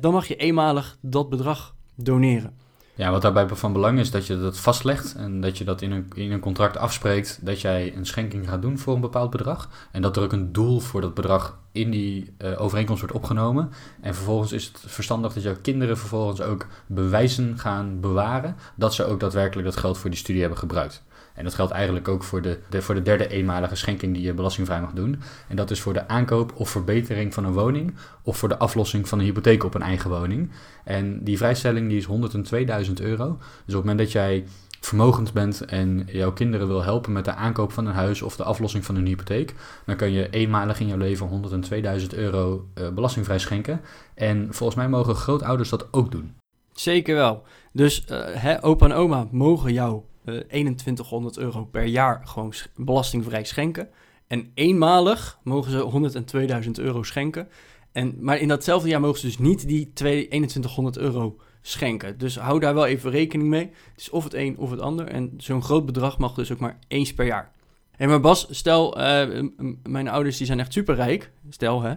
dan 0.00 0.12
mag 0.12 0.28
je 0.28 0.36
eenmalig 0.36 0.98
dat 1.00 1.28
bedrag 1.28 1.74
doneren. 1.94 2.65
Ja, 2.96 3.10
wat 3.10 3.22
daarbij 3.22 3.48
van 3.48 3.72
belang 3.72 3.98
is 3.98 4.10
dat 4.10 4.26
je 4.26 4.40
dat 4.40 4.58
vastlegt 4.58 5.14
en 5.14 5.40
dat 5.40 5.58
je 5.58 5.64
dat 5.64 5.82
in 5.82 5.90
een, 5.92 6.10
in 6.14 6.32
een 6.32 6.40
contract 6.40 6.76
afspreekt 6.76 7.38
dat 7.42 7.60
jij 7.60 7.96
een 7.96 8.06
schenking 8.06 8.48
gaat 8.48 8.62
doen 8.62 8.78
voor 8.78 8.94
een 8.94 9.00
bepaald 9.00 9.30
bedrag. 9.30 9.68
En 9.92 10.02
dat 10.02 10.16
er 10.16 10.22
ook 10.22 10.32
een 10.32 10.52
doel 10.52 10.80
voor 10.80 11.00
dat 11.00 11.14
bedrag 11.14 11.58
in 11.72 11.90
die 11.90 12.34
uh, 12.38 12.60
overeenkomst 12.60 13.00
wordt 13.00 13.16
opgenomen. 13.16 13.70
En 14.00 14.14
vervolgens 14.14 14.52
is 14.52 14.64
het 14.64 14.82
verstandig 14.86 15.32
dat 15.32 15.42
jouw 15.42 15.56
kinderen 15.62 15.98
vervolgens 15.98 16.40
ook 16.40 16.66
bewijzen 16.86 17.58
gaan 17.58 18.00
bewaren 18.00 18.56
dat 18.74 18.94
ze 18.94 19.04
ook 19.04 19.20
daadwerkelijk 19.20 19.68
dat 19.68 19.76
geld 19.76 19.98
voor 19.98 20.10
die 20.10 20.18
studie 20.18 20.40
hebben 20.40 20.58
gebruikt. 20.58 21.02
En 21.36 21.44
dat 21.44 21.54
geldt 21.54 21.72
eigenlijk 21.72 22.08
ook 22.08 22.24
voor 22.24 22.42
de, 22.42 22.58
voor 22.70 22.94
de 22.94 23.02
derde 23.02 23.28
eenmalige 23.28 23.76
schenking 23.76 24.14
die 24.14 24.22
je 24.22 24.34
belastingvrij 24.34 24.80
mag 24.80 24.92
doen. 24.92 25.20
En 25.48 25.56
dat 25.56 25.70
is 25.70 25.80
voor 25.80 25.92
de 25.92 26.08
aankoop 26.08 26.52
of 26.54 26.70
verbetering 26.70 27.34
van 27.34 27.44
een 27.44 27.52
woning 27.52 27.94
of 28.22 28.36
voor 28.36 28.48
de 28.48 28.58
aflossing 28.58 29.08
van 29.08 29.18
een 29.18 29.24
hypotheek 29.24 29.64
op 29.64 29.74
een 29.74 29.82
eigen 29.82 30.10
woning. 30.10 30.50
En 30.84 31.24
die 31.24 31.36
vrijstelling 31.36 31.88
die 31.88 31.98
is 31.98 32.86
102.000 32.86 32.92
euro. 32.94 33.26
Dus 33.64 33.74
op 33.74 33.82
het 33.82 33.84
moment 33.84 33.98
dat 33.98 34.12
jij 34.12 34.44
vermogend 34.80 35.32
bent 35.32 35.64
en 35.64 36.06
jouw 36.06 36.32
kinderen 36.32 36.66
wil 36.66 36.82
helpen 36.82 37.12
met 37.12 37.24
de 37.24 37.34
aankoop 37.34 37.72
van 37.72 37.86
een 37.86 37.94
huis 37.94 38.22
of 38.22 38.36
de 38.36 38.44
aflossing 38.44 38.84
van 38.84 38.96
een 38.96 39.06
hypotheek, 39.06 39.54
dan 39.86 39.96
kun 39.96 40.12
je 40.12 40.30
eenmalig 40.30 40.80
in 40.80 40.86
jouw 40.86 40.96
leven 40.96 41.60
102.000 42.00 42.06
euro 42.08 42.68
uh, 42.74 42.88
belastingvrij 42.88 43.38
schenken. 43.38 43.80
En 44.14 44.48
volgens 44.50 44.78
mij 44.78 44.88
mogen 44.88 45.14
grootouders 45.14 45.68
dat 45.68 45.88
ook 45.90 46.10
doen. 46.10 46.34
Zeker 46.72 47.14
wel. 47.14 47.42
Dus 47.72 48.04
hè, 48.32 48.64
opa 48.64 48.86
en 48.86 48.92
oma 48.92 49.26
mogen 49.30 49.72
jou 49.72 50.02
2100 50.26 51.36
eh, 51.36 51.42
euro 51.42 51.64
per 51.64 51.84
jaar 51.84 52.20
gewoon 52.24 52.52
belastingvrij 52.76 53.44
schenken. 53.44 53.88
En 54.26 54.50
eenmalig 54.54 55.38
mogen 55.42 55.70
ze 55.70 56.62
102.000 56.64 56.70
euro 56.70 57.02
schenken. 57.02 57.48
En, 57.92 58.16
maar 58.20 58.38
in 58.38 58.48
datzelfde 58.48 58.88
jaar 58.88 59.00
mogen 59.00 59.20
ze 59.20 59.26
dus 59.26 59.38
niet 59.38 59.68
die 59.68 59.90
2100 59.92 60.98
euro 60.98 61.36
schenken. 61.60 62.18
Dus 62.18 62.38
hou 62.38 62.60
daar 62.60 62.74
wel 62.74 62.86
even 62.86 63.10
rekening 63.10 63.48
mee. 63.48 63.70
Het 63.92 64.00
is 64.00 64.10
of 64.10 64.24
het 64.24 64.34
een 64.34 64.58
of 64.58 64.70
het 64.70 64.80
ander. 64.80 65.06
En 65.06 65.34
zo'n 65.36 65.62
groot 65.62 65.86
bedrag 65.86 66.18
mag 66.18 66.34
dus 66.34 66.52
ook 66.52 66.58
maar 66.58 66.78
eens 66.88 67.14
per 67.14 67.26
jaar. 67.26 67.52
Hé, 67.90 68.06
maar 68.06 68.20
Bas, 68.20 68.46
stel, 68.50 69.00
uh, 69.00 69.48
mijn 69.82 70.08
ouders 70.08 70.36
die 70.36 70.46
zijn 70.46 70.60
echt 70.60 70.72
superrijk. 70.72 71.30
Stel, 71.48 71.82
hè. 71.82 71.94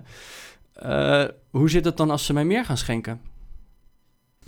Uh, 0.83 1.29
hoe 1.49 1.69
zit 1.69 1.85
het 1.85 1.97
dan 1.97 2.09
als 2.09 2.25
ze 2.25 2.33
mij 2.33 2.45
meer 2.45 2.65
gaan 2.65 2.77
schenken? 2.77 3.21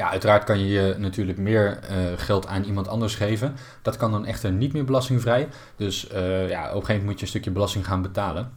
Ja, 0.02 0.10
uiteraard 0.10 0.44
kan 0.44 0.68
je 0.68 0.96
natuurlijk 0.98 1.38
meer 1.38 1.80
uh, 1.92 1.98
geld 2.16 2.48
aan 2.48 2.64
iemand 2.64 2.88
anders 2.88 3.16
geven. 3.16 3.56
Dat 3.82 3.98
kan 3.98 4.12
dan 4.12 4.26
echter 4.26 4.52
niet 4.52 4.74
meer 4.74 4.86
belastingvrij. 4.86 5.48
Dus 5.76 6.08
uh, 6.14 6.50
ja, 6.50 6.62
op 6.62 6.68
een 6.68 6.72
gegeven 6.72 6.88
moment 6.88 7.04
moet 7.06 7.16
je 7.16 7.22
een 7.22 7.28
stukje 7.28 7.52
belasting 7.52 7.86
gaan 7.86 8.02
betalen. 8.02 8.52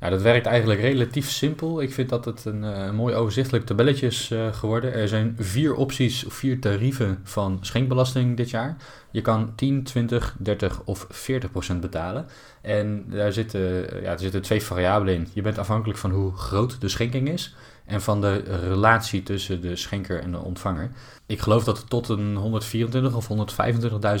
Ja, 0.00 0.08
dat 0.08 0.22
werkt 0.22 0.46
eigenlijk 0.46 0.80
relatief 0.80 1.30
simpel. 1.30 1.82
Ik 1.82 1.92
vind 1.92 2.08
dat 2.08 2.24
het 2.24 2.44
een, 2.44 2.62
een 2.62 2.94
mooi 2.94 3.14
overzichtelijk 3.14 3.66
tabelletje 3.66 4.06
is 4.06 4.34
geworden. 4.52 4.94
Er 4.94 5.08
zijn 5.08 5.36
vier 5.38 5.74
opties, 5.74 6.24
vier 6.28 6.60
tarieven 6.60 7.20
van 7.22 7.58
schenkbelasting 7.60 8.36
dit 8.36 8.50
jaar. 8.50 8.76
Je 9.10 9.20
kan 9.20 9.52
10, 9.54 9.82
20, 9.82 10.36
30 10.38 10.82
of 10.84 11.06
40 11.10 11.50
procent 11.50 11.80
betalen. 11.80 12.26
En 12.60 13.04
daar 13.08 13.32
zitten, 13.32 13.60
ja, 14.02 14.10
er 14.12 14.18
zitten 14.18 14.42
twee 14.42 14.62
variabelen 14.62 15.14
in. 15.14 15.28
Je 15.32 15.42
bent 15.42 15.58
afhankelijk 15.58 15.98
van 15.98 16.10
hoe 16.10 16.36
groot 16.36 16.80
de 16.80 16.88
schenking 16.88 17.28
is 17.28 17.54
en 17.88 18.02
van 18.02 18.20
de 18.20 18.36
relatie 18.68 19.22
tussen 19.22 19.60
de 19.60 19.76
schenker 19.76 20.22
en 20.22 20.30
de 20.30 20.38
ontvanger. 20.38 20.90
Ik 21.26 21.40
geloof 21.40 21.64
dat 21.64 21.88
tot 21.88 22.08
een 22.08 22.36
124 22.36 23.14
of 23.14 23.28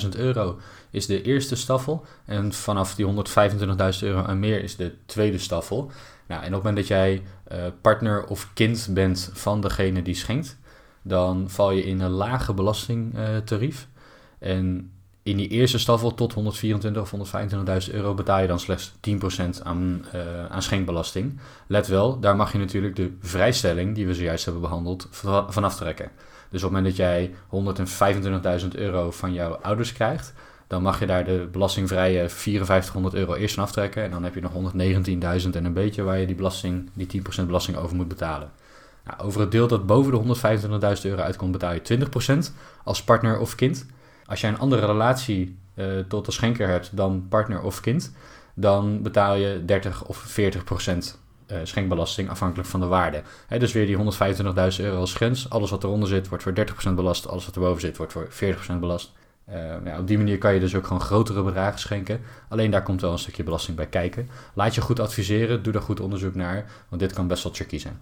125.000 0.02 0.08
euro 0.16 0.58
is 0.90 1.06
de 1.06 1.22
eerste 1.22 1.56
staffel. 1.56 2.04
En 2.24 2.52
vanaf 2.52 2.94
die 2.94 3.06
125.000 3.06 3.12
euro 4.00 4.24
en 4.24 4.38
meer 4.38 4.62
is 4.62 4.76
de 4.76 4.94
tweede 5.06 5.38
staffel. 5.38 5.90
Nou, 6.26 6.40
en 6.42 6.46
op 6.46 6.52
het 6.54 6.62
moment 6.62 6.76
dat 6.76 6.86
jij 6.86 7.22
uh, 7.52 7.58
partner 7.80 8.26
of 8.26 8.50
kind 8.54 8.88
bent 8.90 9.30
van 9.32 9.60
degene 9.60 10.02
die 10.02 10.14
schenkt, 10.14 10.58
dan 11.02 11.50
val 11.50 11.70
je 11.70 11.84
in 11.84 12.00
een 12.00 12.10
lage 12.10 12.54
belastingtarief. 12.54 13.88
En 14.38 14.92
in 15.28 15.36
die 15.36 15.48
eerste 15.48 15.78
staffel 15.78 16.14
tot 16.14 16.32
124 16.32 17.02
of 17.02 17.32
125.000 17.88 17.94
euro 17.94 18.14
betaal 18.14 18.40
je 18.40 18.46
dan 18.46 18.60
slechts 18.60 18.92
10% 19.00 19.62
aan, 19.62 20.04
uh, 20.14 20.46
aan 20.46 20.62
schenkbelasting. 20.62 21.38
Let 21.66 21.86
wel, 21.86 22.20
daar 22.20 22.36
mag 22.36 22.52
je 22.52 22.58
natuurlijk 22.58 22.96
de 22.96 23.12
vrijstelling 23.20 23.94
die 23.94 24.06
we 24.06 24.14
zojuist 24.14 24.44
hebben 24.44 24.62
behandeld 24.62 25.08
vanaf 25.48 25.76
trekken. 25.76 26.10
Dus 26.50 26.64
op 26.64 26.70
het 26.72 26.78
moment 26.78 26.96
dat 26.96 27.06
jij 27.06 27.30
125.000 28.62 28.68
euro 28.68 29.10
van 29.10 29.32
jouw 29.32 29.52
ouders 29.62 29.92
krijgt, 29.92 30.32
dan 30.66 30.82
mag 30.82 30.98
je 31.00 31.06
daar 31.06 31.24
de 31.24 31.48
belastingvrije 31.52 32.28
5400 32.28 33.14
euro 33.14 33.34
eerst 33.34 33.54
van 33.54 33.64
aftrekken. 33.64 34.02
En 34.02 34.10
dan 34.10 34.24
heb 34.24 34.34
je 34.34 34.40
nog 34.40 34.52
119.000 34.52 35.50
en 35.50 35.64
een 35.64 35.72
beetje 35.72 36.02
waar 36.02 36.18
je 36.18 36.26
die, 36.26 36.36
belasting, 36.36 36.90
die 36.92 37.22
10% 37.42 37.46
belasting 37.46 37.76
over 37.76 37.96
moet 37.96 38.08
betalen. 38.08 38.50
Nou, 39.04 39.20
over 39.20 39.40
het 39.40 39.50
deel 39.50 39.68
dat 39.68 39.86
boven 39.86 40.12
de 40.12 40.36
125.000 40.96 41.02
euro 41.02 41.22
uitkomt, 41.22 41.52
betaal 41.52 41.72
je 41.72 42.08
20% 42.48 42.52
als 42.84 43.02
partner 43.02 43.38
of 43.38 43.54
kind. 43.54 43.86
Als 44.28 44.40
jij 44.40 44.50
een 44.50 44.58
andere 44.58 44.86
relatie 44.86 45.58
uh, 45.74 45.98
tot 46.08 46.24
de 46.24 46.32
schenker 46.32 46.68
hebt 46.68 46.96
dan 46.96 47.26
partner 47.28 47.62
of 47.62 47.80
kind, 47.80 48.12
dan 48.54 49.02
betaal 49.02 49.34
je 49.34 49.62
30 49.64 50.04
of 50.04 50.16
40 50.16 50.64
procent 50.64 51.18
uh, 51.52 51.58
schenkbelasting 51.62 52.30
afhankelijk 52.30 52.68
van 52.68 52.80
de 52.80 52.86
waarde. 52.86 53.22
Dus 53.58 53.72
weer 53.72 53.86
die 53.86 53.96
125.000 54.76 54.84
euro 54.84 54.98
als 54.98 55.14
grens. 55.14 55.50
Alles 55.50 55.70
wat 55.70 55.84
eronder 55.84 56.08
zit 56.08 56.28
wordt 56.28 56.42
voor 56.44 56.52
30% 56.90 56.94
belast. 56.94 57.28
Alles 57.28 57.46
wat 57.46 57.54
erboven 57.54 57.80
zit 57.80 57.96
wordt 57.96 58.12
voor 58.12 58.28
40% 58.74 58.78
belast. 58.80 59.12
Uh, 59.48 59.54
ja, 59.84 59.98
op 59.98 60.06
die 60.06 60.16
manier 60.16 60.38
kan 60.38 60.54
je 60.54 60.60
dus 60.60 60.74
ook 60.74 60.86
gewoon 60.86 61.02
grotere 61.02 61.42
bedragen 61.42 61.78
schenken. 61.78 62.20
Alleen 62.48 62.70
daar 62.70 62.82
komt 62.82 63.00
wel 63.00 63.12
een 63.12 63.18
stukje 63.18 63.42
belasting 63.42 63.76
bij 63.76 63.86
kijken. 63.86 64.28
Laat 64.54 64.74
je 64.74 64.80
goed 64.80 65.00
adviseren, 65.00 65.62
doe 65.62 65.72
daar 65.72 65.82
goed 65.82 66.00
onderzoek 66.00 66.34
naar, 66.34 66.70
want 66.88 67.00
dit 67.00 67.12
kan 67.12 67.26
best 67.26 67.42
wel 67.42 67.52
tricky 67.52 67.78
zijn. 67.78 68.00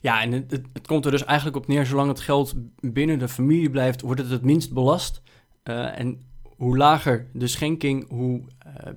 Ja, 0.00 0.22
en 0.22 0.32
het, 0.32 0.62
het 0.72 0.86
komt 0.86 1.04
er 1.04 1.10
dus 1.10 1.24
eigenlijk 1.24 1.56
op 1.56 1.66
neer, 1.66 1.86
zolang 1.86 2.08
het 2.08 2.20
geld 2.20 2.54
binnen 2.80 3.18
de 3.18 3.28
familie 3.28 3.70
blijft, 3.70 4.00
wordt 4.00 4.20
het 4.20 4.30
het 4.30 4.42
minst 4.42 4.72
belast. 4.72 5.22
Uh, 5.68 5.98
en 5.98 6.22
hoe 6.56 6.76
lager 6.76 7.26
de 7.32 7.46
schenking, 7.46 8.08
hoe, 8.08 8.42
uh, 8.66 8.92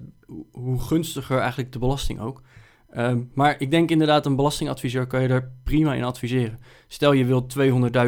hoe 0.51 0.80
gunstiger 0.80 1.40
eigenlijk 1.40 1.72
de 1.72 1.80
belasting 1.80 2.20
ook. 2.20 2.42
Uh, 2.94 3.13
maar 3.34 3.56
ik 3.60 3.72
denk 3.72 3.90
inderdaad, 3.90 4.25
een 4.25 4.36
belastingadviseur 4.36 5.08
kan 5.08 5.22
je 5.22 5.28
daar 5.28 5.51
prima 5.63 5.94
in 5.94 6.04
adviseren. 6.04 6.60
Stel 6.88 7.12
je 7.12 7.25
wilt 7.25 7.56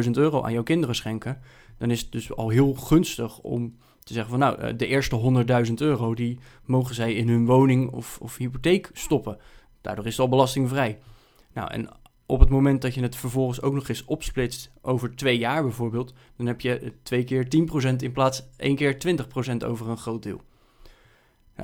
200.000 0.04 0.10
euro 0.10 0.42
aan 0.42 0.52
jouw 0.52 0.62
kinderen 0.62 0.94
schenken, 0.94 1.40
dan 1.78 1.90
is 1.90 2.00
het 2.00 2.12
dus 2.12 2.36
al 2.36 2.48
heel 2.48 2.74
gunstig 2.74 3.38
om 3.38 3.76
te 4.02 4.12
zeggen 4.12 4.30
van 4.30 4.38
nou, 4.38 4.58
eh, 4.58 4.72
de 4.76 4.86
eerste 4.86 5.16
100.000 5.66 5.80
euro 5.80 6.14
die 6.14 6.38
mogen 6.64 6.94
zij 6.94 7.14
in 7.14 7.28
hun 7.28 7.46
woning 7.46 7.90
of, 7.90 8.18
of 8.20 8.36
hypotheek 8.36 8.90
stoppen. 8.92 9.38
Daardoor 9.80 10.06
is 10.06 10.10
het 10.10 10.20
al 10.20 10.28
belastingvrij. 10.28 10.98
Nou, 11.52 11.70
en 11.70 11.88
op 12.26 12.40
het 12.40 12.48
moment 12.48 12.82
dat 12.82 12.94
je 12.94 13.02
het 13.02 13.16
vervolgens 13.16 13.62
ook 13.62 13.74
nog 13.74 13.88
eens 13.88 14.04
opsplitst 14.04 14.70
over 14.82 15.16
twee 15.16 15.38
jaar 15.38 15.62
bijvoorbeeld, 15.62 16.14
dan 16.36 16.46
heb 16.46 16.60
je 16.60 16.92
twee 17.02 17.24
keer 17.24 17.44
10% 17.92 17.96
in 17.96 18.12
plaats 18.12 18.42
één 18.56 18.76
keer 18.76 18.96
20% 19.52 19.66
over 19.66 19.88
een 19.88 19.96
groot 19.96 20.22
deel. 20.22 20.40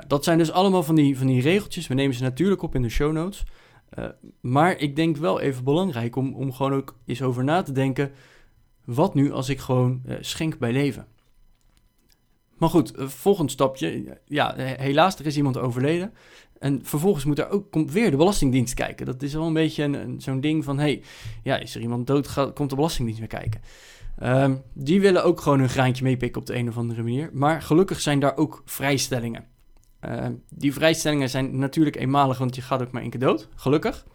Dat 0.07 0.25
zijn 0.25 0.39
dus 0.39 0.51
allemaal 0.51 0.83
van 0.83 0.95
die, 0.95 1.19
van 1.19 1.27
die 1.27 1.43
regeltjes. 1.43 1.87
We 1.87 1.95
nemen 1.95 2.17
ze 2.17 2.23
natuurlijk 2.23 2.63
op 2.63 2.75
in 2.75 2.83
de 2.83 2.89
show 2.89 3.13
notes. 3.13 3.43
Uh, 3.99 4.05
maar 4.41 4.79
ik 4.79 4.97
denk 4.97 5.17
wel 5.17 5.41
even 5.41 5.65
belangrijk 5.65 6.17
om, 6.17 6.35
om 6.35 6.53
gewoon 6.53 6.75
ook 6.75 6.97
eens 7.07 7.23
over 7.23 7.45
na 7.45 7.63
te 7.63 7.73
denken. 7.73 8.13
Wat 8.85 9.15
nu 9.15 9.33
als 9.33 9.49
ik 9.49 9.59
gewoon 9.59 10.03
uh, 10.07 10.17
schenk 10.21 10.59
bij 10.59 10.73
leven? 10.73 11.07
Maar 12.59 12.69
goed, 12.69 12.93
volgend 12.97 13.51
stapje. 13.51 14.19
Ja, 14.25 14.55
helaas, 14.57 15.19
er 15.19 15.27
is 15.27 15.37
iemand 15.37 15.59
overleden. 15.59 16.13
En 16.61 16.81
vervolgens 16.83 17.25
moet 17.25 17.39
er 17.39 17.49
ook, 17.49 17.71
komt 17.71 17.93
weer 17.93 18.11
de 18.11 18.17
Belastingdienst 18.17 18.75
kijken. 18.75 19.07
Dat 19.07 19.23
is 19.23 19.35
wel 19.35 19.47
een 19.47 19.53
beetje 19.53 19.83
een, 19.83 20.21
zo'n 20.21 20.41
ding 20.41 20.65
van... 20.65 20.79
hey, 20.79 21.03
ja, 21.43 21.59
is 21.59 21.75
er 21.75 21.81
iemand 21.81 22.07
dood, 22.07 22.29
gaat, 22.29 22.53
komt 22.53 22.71
de 22.71 22.77
Belastingdienst 22.77 23.21
weer 23.21 23.41
kijken. 23.41 23.61
Um, 24.23 24.63
die 24.73 25.01
willen 25.01 25.25
ook 25.25 25.41
gewoon 25.41 25.61
een 25.61 25.69
graantje 25.69 26.05
meepikken 26.05 26.41
op 26.41 26.47
de 26.47 26.55
een 26.55 26.69
of 26.69 26.77
andere 26.77 27.03
manier. 27.03 27.31
Maar 27.33 27.63
gelukkig 27.63 28.01
zijn 28.01 28.21
daar 28.21 28.37
ook 28.37 28.63
vrijstellingen. 28.65 29.45
Uh, 30.05 30.27
die 30.49 30.73
vrijstellingen 30.73 31.31
zijn 31.31 31.59
natuurlijk 31.59 31.97
eenmalig, 31.97 32.39
want 32.39 32.55
je 32.55 32.63
gaat 32.63 32.83
ook 32.83 32.91
maar 32.91 33.03
één 33.03 33.11
keer 33.11 33.21
dood. 33.21 33.49
Gelukkig. 33.55 34.07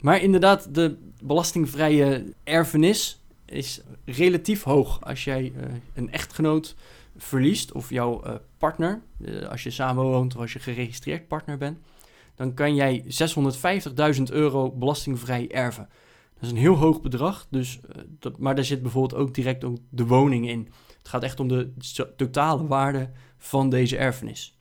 Maar 0.00 0.22
inderdaad, 0.22 0.74
de 0.74 0.98
belastingvrije 1.22 2.24
erfenis 2.44 3.22
is 3.46 3.80
relatief 4.04 4.62
hoog. 4.62 5.00
Als 5.04 5.24
jij 5.24 5.52
uh, 5.56 5.62
een 5.94 6.12
echtgenoot 6.12 6.76
verliest 7.18 7.72
of 7.72 7.90
jouw 7.90 8.26
uh, 8.26 8.34
partner, 8.58 9.02
uh, 9.20 9.48
als 9.48 9.62
je 9.62 9.70
samenwoont 9.70 10.34
of 10.34 10.40
als 10.40 10.52
je 10.52 10.58
geregistreerd 10.58 11.28
partner 11.28 11.58
bent, 11.58 11.78
dan 12.34 12.54
kan 12.54 12.74
jij 12.74 13.04
650.000 14.16 14.22
euro 14.30 14.70
belastingvrij 14.70 15.50
erven. 15.50 15.88
Dat 16.34 16.42
is 16.42 16.50
een 16.50 16.56
heel 16.56 16.76
hoog 16.76 17.00
bedrag, 17.00 17.46
dus, 17.50 17.80
uh, 17.96 18.02
dat, 18.18 18.38
maar 18.38 18.54
daar 18.54 18.64
zit 18.64 18.82
bijvoorbeeld 18.82 19.20
ook 19.20 19.34
direct 19.34 19.64
ook 19.64 19.76
de 19.90 20.06
woning 20.06 20.48
in. 20.48 20.68
Het 20.98 21.08
gaat 21.08 21.22
echt 21.22 21.40
om 21.40 21.48
de 21.48 21.72
totale 22.16 22.66
waarde 22.66 23.10
van 23.36 23.70
deze 23.70 23.96
erfenis. 23.96 24.58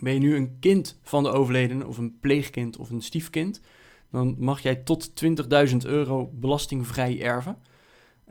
Ben 0.00 0.12
je 0.12 0.18
nu 0.18 0.36
een 0.36 0.58
kind 0.60 0.98
van 1.02 1.22
de 1.22 1.30
overledene 1.30 1.86
of 1.86 1.98
een 1.98 2.18
pleegkind 2.20 2.76
of 2.76 2.90
een 2.90 3.02
stiefkind, 3.02 3.60
dan 4.10 4.36
mag 4.38 4.60
jij 4.60 4.74
tot 4.74 5.10
20.000 5.70 5.76
euro 5.86 6.30
belastingvrij 6.32 7.22
erven. 7.22 7.58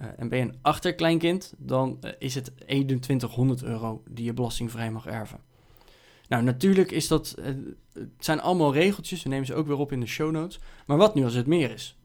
Uh, 0.01 0.05
en 0.17 0.29
ben 0.29 0.39
je 0.39 0.45
een 0.45 0.57
achterkleinkind, 0.61 1.53
dan 1.57 1.97
uh, 2.01 2.11
is 2.19 2.35
het 2.35 2.51
2100 2.57 3.63
euro 3.63 4.03
die 4.09 4.25
je 4.25 4.33
belastingvrij 4.33 4.91
mag 4.91 5.05
erven. 5.05 5.39
Nou, 6.27 6.43
natuurlijk 6.43 6.91
is 6.91 7.07
dat, 7.07 7.35
uh, 7.39 7.45
het 7.93 8.09
zijn 8.19 8.41
allemaal 8.41 8.73
regeltjes, 8.73 9.23
we 9.23 9.29
nemen 9.29 9.45
ze 9.45 9.53
ook 9.53 9.67
weer 9.67 9.77
op 9.77 9.91
in 9.91 9.99
de 9.99 10.05
show 10.05 10.31
notes. 10.31 10.59
Maar 10.85 10.97
wat 10.97 11.15
nu 11.15 11.23
als 11.23 11.33
het 11.33 11.47
meer 11.47 11.71
is? 11.71 11.97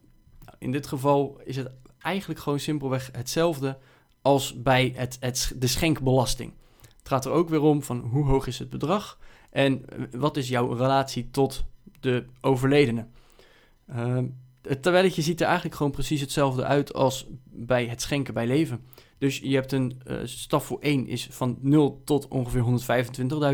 Nou, 0.44 0.56
in 0.58 0.72
dit 0.72 0.86
geval 0.86 1.40
is 1.44 1.56
het 1.56 1.70
eigenlijk 1.98 2.40
gewoon 2.40 2.60
simpelweg 2.60 3.08
hetzelfde 3.12 3.78
als 4.22 4.62
bij 4.62 4.92
het, 4.96 5.52
de 5.56 5.66
schenkbelasting. 5.66 6.52
Het 6.98 7.08
gaat 7.08 7.24
er 7.24 7.32
ook 7.32 7.48
weer 7.48 7.62
om 7.62 7.82
van 7.82 7.98
hoe 7.98 8.24
hoog 8.24 8.46
is 8.46 8.58
het 8.58 8.70
bedrag 8.70 9.18
en 9.50 9.84
wat 10.10 10.36
is 10.36 10.48
jouw 10.48 10.72
relatie 10.72 11.30
tot 11.30 11.64
de 12.00 12.24
overledene. 12.40 13.06
Het 14.68 14.82
tabelletje 14.82 15.22
ziet 15.22 15.40
er 15.40 15.46
eigenlijk 15.46 15.76
gewoon 15.76 15.92
precies 15.92 16.20
hetzelfde 16.20 16.64
uit 16.64 16.94
als 16.94 17.26
bij 17.44 17.86
het 17.86 18.02
schenken 18.02 18.34
bij 18.34 18.46
leven. 18.46 18.80
Dus 19.18 19.38
je 19.38 19.54
hebt 19.54 19.72
een 19.72 20.00
uh, 20.06 20.16
staf 20.24 20.64
voor 20.64 20.78
1 20.80 21.06
is 21.06 21.28
van 21.30 21.58
0 21.60 22.02
tot 22.04 22.28
ongeveer 22.28 22.64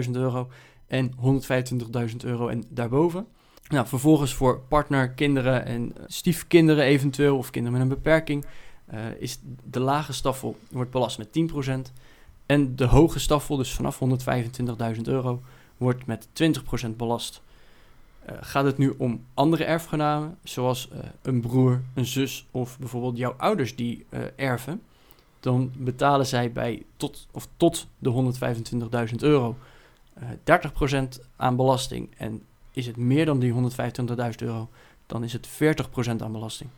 125.000 0.04 0.10
euro 0.10 0.48
en 0.86 1.12
125.000 2.10 2.16
euro 2.24 2.48
en 2.48 2.64
daarboven. 2.68 3.26
Nou, 3.68 3.86
vervolgens 3.86 4.34
voor 4.34 4.60
partner, 4.60 5.10
kinderen 5.10 5.66
en 5.66 5.92
stiefkinderen 6.06 6.84
eventueel 6.84 7.36
of 7.36 7.50
kinderen 7.50 7.78
met 7.78 7.88
een 7.88 7.96
beperking 7.96 8.44
uh, 8.92 9.00
is 9.18 9.40
de 9.64 9.80
lage 9.80 10.12
staffel 10.12 10.56
wordt 10.70 10.90
belast 10.90 11.18
met 11.18 11.28
10% 11.88 11.92
en 12.46 12.76
de 12.76 12.84
hoge 12.84 13.18
staffel, 13.18 13.56
dus 13.56 13.72
vanaf 13.72 14.00
125.000 14.96 15.00
euro, 15.02 15.42
wordt 15.76 16.06
met 16.06 16.28
20% 16.86 16.90
belast. 16.96 17.42
Uh, 18.30 18.36
gaat 18.40 18.64
het 18.64 18.78
nu 18.78 18.94
om 18.98 19.24
andere 19.34 19.64
erfgenamen, 19.64 20.38
zoals 20.42 20.88
uh, 20.92 20.98
een 21.22 21.40
broer, 21.40 21.82
een 21.94 22.06
zus 22.06 22.46
of 22.50 22.78
bijvoorbeeld 22.78 23.16
jouw 23.16 23.34
ouders 23.36 23.76
die 23.76 24.06
uh, 24.10 24.20
erven, 24.36 24.82
dan 25.40 25.72
betalen 25.76 26.26
zij 26.26 26.52
bij 26.52 26.82
tot, 26.96 27.26
of 27.32 27.48
tot 27.56 27.86
de 27.98 28.34
125.000 29.08 29.14
euro 29.16 29.56
30% 30.18 31.04
aan 31.36 31.56
belasting. 31.56 32.10
En 32.16 32.42
is 32.70 32.86
het 32.86 32.96
meer 32.96 33.24
dan 33.24 33.38
die 33.38 33.52
125.000 33.52 33.58
euro, 34.36 34.68
dan 35.06 35.24
is 35.24 35.32
het 35.32 35.48
40% 35.48 36.22
aan 36.22 36.32
belasting. 36.32 36.70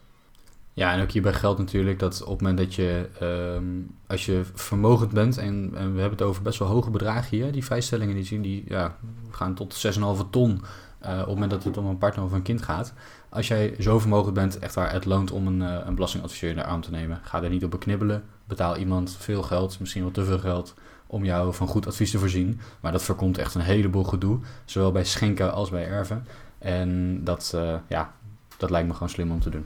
Ja, 0.73 0.93
en 0.93 1.01
ook 1.01 1.11
hierbij 1.11 1.33
geldt 1.33 1.59
natuurlijk 1.59 1.99
dat 1.99 2.21
op 2.21 2.29
het 2.29 2.41
moment 2.41 2.57
dat 2.57 2.75
je, 2.75 3.09
um, 3.21 3.95
als 4.07 4.25
je 4.25 4.41
vermogend 4.53 5.11
bent, 5.11 5.37
en, 5.37 5.71
en, 5.75 5.93
we 5.93 5.99
hebben 5.99 6.17
het 6.17 6.21
over 6.21 6.41
best 6.41 6.59
wel 6.59 6.67
hoge 6.67 6.89
bedragen 6.89 7.37
hier, 7.37 7.51
die 7.51 7.65
vrijstellingen 7.65 8.15
die 8.15 8.23
zien, 8.23 8.41
die 8.41 8.63
ja, 8.67 8.97
gaan 9.31 9.53
tot 9.53 9.87
6,5 10.21 10.29
ton 10.29 10.61
uh, 11.05 11.11
op 11.11 11.17
het 11.17 11.27
moment 11.27 11.51
dat 11.51 11.63
het 11.63 11.77
om 11.77 11.85
een 11.85 11.97
partner 11.97 12.25
of 12.25 12.31
een 12.31 12.41
kind 12.41 12.61
gaat. 12.61 12.93
Als 13.29 13.47
jij 13.47 13.75
zo 13.79 13.99
vermogend 13.99 14.33
bent, 14.33 14.59
echt 14.59 14.75
waar 14.75 14.91
het 14.91 15.05
loont 15.05 15.31
om 15.31 15.47
een, 15.47 15.61
uh, 15.61 15.77
een 15.85 15.95
belastingadviseur 15.95 16.49
in 16.49 16.55
de 16.55 16.63
arm 16.63 16.81
te 16.81 16.91
nemen. 16.91 17.19
Ga 17.23 17.43
er 17.43 17.49
niet 17.49 17.63
op 17.63 17.71
beknibbelen. 17.71 18.23
Betaal 18.45 18.77
iemand 18.77 19.15
veel 19.19 19.43
geld, 19.43 19.79
misschien 19.79 20.01
wel 20.01 20.11
te 20.11 20.25
veel 20.25 20.39
geld, 20.39 20.73
om 21.07 21.25
jou 21.25 21.53
van 21.53 21.67
goed 21.67 21.87
advies 21.87 22.11
te 22.11 22.19
voorzien. 22.19 22.59
Maar 22.79 22.91
dat 22.91 23.03
voorkomt 23.03 23.37
echt 23.37 23.55
een 23.55 23.61
heleboel 23.61 24.03
gedoe, 24.03 24.39
zowel 24.65 24.91
bij 24.91 25.05
schenken 25.05 25.53
als 25.53 25.69
bij 25.69 25.87
erven. 25.87 26.25
En 26.57 27.21
dat, 27.23 27.51
uh, 27.55 27.75
ja, 27.87 28.13
dat 28.57 28.69
lijkt 28.69 28.87
me 28.87 28.93
gewoon 28.93 29.09
slim 29.09 29.31
om 29.31 29.39
te 29.39 29.49
doen. 29.49 29.65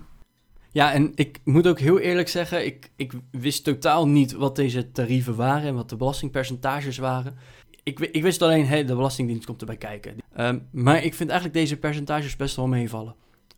Ja, 0.74 0.94
en 0.94 1.12
ik 1.16 1.40
moet 1.44 1.68
ook 1.68 1.80
heel 1.80 2.00
eerlijk 2.00 2.30
zeggen, 2.30 2.66
ik, 2.66 2.92
ik 2.96 3.14
wist 3.32 3.64
totaal 3.64 4.08
niet 4.08 4.32
wat 4.32 4.56
deze 4.56 4.92
tarieven 4.92 5.36
waren 5.36 5.68
en 5.68 5.76
wat 5.76 5.90
de 5.90 5.96
belastingpercentages 5.96 6.98
waren. 6.98 7.38
Ik, 7.84 8.00
ik 8.00 8.22
wist 8.22 8.42
alleen, 8.42 8.66
hey, 8.66 8.86
de 8.86 8.96
Belastingdienst 8.96 9.46
komt 9.46 9.60
erbij 9.60 9.78
kijken. 9.78 10.16
Um, 10.40 10.68
maar 10.72 11.04
ik 11.04 11.14
vind 11.14 11.30
eigenlijk 11.30 11.60
deze 11.60 11.78
percentages 11.78 12.36
best 12.36 12.56
wel 12.56 12.68
meevallen. 12.68 13.16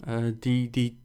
Uh, 0.07 0.17
die, 0.39 0.69
die 0.69 0.97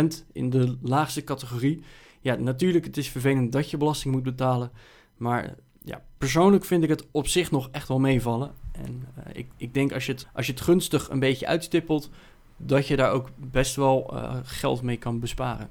10% 0.00 0.24
in 0.32 0.50
de 0.50 0.76
laagste 0.82 1.24
categorie. 1.24 1.82
Ja, 2.20 2.34
natuurlijk, 2.34 2.84
het 2.84 2.96
is 2.96 3.08
vervelend 3.08 3.52
dat 3.52 3.70
je 3.70 3.76
belasting 3.76 4.14
moet 4.14 4.22
betalen. 4.22 4.70
Maar 5.16 5.54
ja, 5.84 6.02
persoonlijk 6.18 6.64
vind 6.64 6.82
ik 6.82 6.88
het 6.88 7.06
op 7.10 7.26
zich 7.26 7.50
nog 7.50 7.68
echt 7.72 7.88
wel 7.88 7.98
meevallen. 7.98 8.52
En 8.72 9.08
uh, 9.18 9.24
ik, 9.32 9.46
ik 9.56 9.74
denk 9.74 9.92
als 9.92 10.06
je, 10.06 10.12
het, 10.12 10.26
als 10.32 10.46
je 10.46 10.52
het 10.52 10.60
gunstig 10.60 11.10
een 11.10 11.18
beetje 11.18 11.46
uitstippelt, 11.46 12.10
dat 12.56 12.86
je 12.86 12.96
daar 12.96 13.10
ook 13.10 13.28
best 13.36 13.76
wel 13.76 14.10
uh, 14.14 14.36
geld 14.42 14.82
mee 14.82 14.96
kan 14.96 15.20
besparen. 15.20 15.68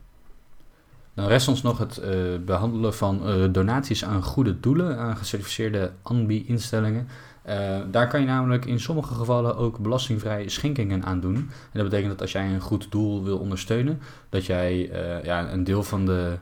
Dan 1.18 1.28
rest 1.28 1.48
ons 1.48 1.62
nog 1.62 1.78
het 1.78 2.02
uh, 2.04 2.12
behandelen 2.46 2.94
van 2.94 3.30
uh, 3.30 3.46
donaties 3.52 4.06
aan 4.06 4.24
goede 4.24 4.60
doelen, 4.60 4.98
aan 4.98 5.18
gecertificeerde 5.18 5.92
ANBI-instellingen. 6.02 7.08
Uh, 7.48 7.78
daar 7.92 8.08
kan 8.08 8.20
je 8.20 8.26
namelijk 8.26 8.66
in 8.66 8.80
sommige 8.80 9.14
gevallen 9.14 9.58
ook 9.58 9.80
belastingvrij 9.80 10.50
schenkingen 10.50 11.04
aan 11.04 11.20
doen. 11.20 11.36
En 11.36 11.50
dat 11.72 11.84
betekent 11.84 12.10
dat 12.10 12.22
als 12.22 12.32
jij 12.32 12.54
een 12.54 12.62
goed 12.62 12.88
doel 12.92 13.24
wil 13.24 13.38
ondersteunen, 13.38 14.00
dat 14.30 14.46
jij 14.46 14.91
ja, 15.24 15.52
een 15.52 15.63
deel 15.63 15.84
van 15.84 16.06
de 16.06 16.38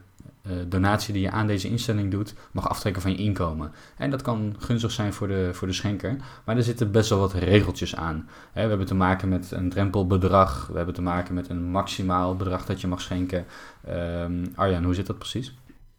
donatie 0.67 1.13
die 1.13 1.21
je 1.21 1.31
aan 1.31 1.47
deze 1.47 1.69
instelling 1.69 2.12
doet, 2.12 2.34
mag 2.51 2.69
aftrekken 2.69 3.01
van 3.01 3.12
je 3.12 3.17
inkomen. 3.17 3.71
En 3.97 4.10
dat 4.10 4.21
kan 4.21 4.55
gunstig 4.58 4.91
zijn 4.91 5.13
voor 5.13 5.27
de, 5.27 5.49
voor 5.53 5.67
de 5.67 5.73
schenker, 5.73 6.15
maar 6.45 6.58
er 6.58 6.63
zitten 6.63 6.91
best 6.91 7.10
wel 7.10 7.19
wat 7.19 7.34
regeltjes 7.34 7.95
aan. 7.95 8.29
We 8.53 8.60
hebben 8.60 8.86
te 8.86 8.95
maken 8.95 9.29
met 9.29 9.51
een 9.51 9.69
drempelbedrag, 9.69 10.67
we 10.67 10.77
hebben 10.77 10.95
te 10.95 11.01
maken 11.01 11.34
met 11.34 11.49
een 11.49 11.63
maximaal 11.63 12.36
bedrag 12.36 12.65
dat 12.65 12.81
je 12.81 12.88
mag 12.88 13.01
schenken. 13.01 13.45
Um, 13.89 14.51
Arjan, 14.55 14.84
hoe 14.84 14.93
zit 14.93 15.08
dat 15.08 15.17
precies? 15.17 15.53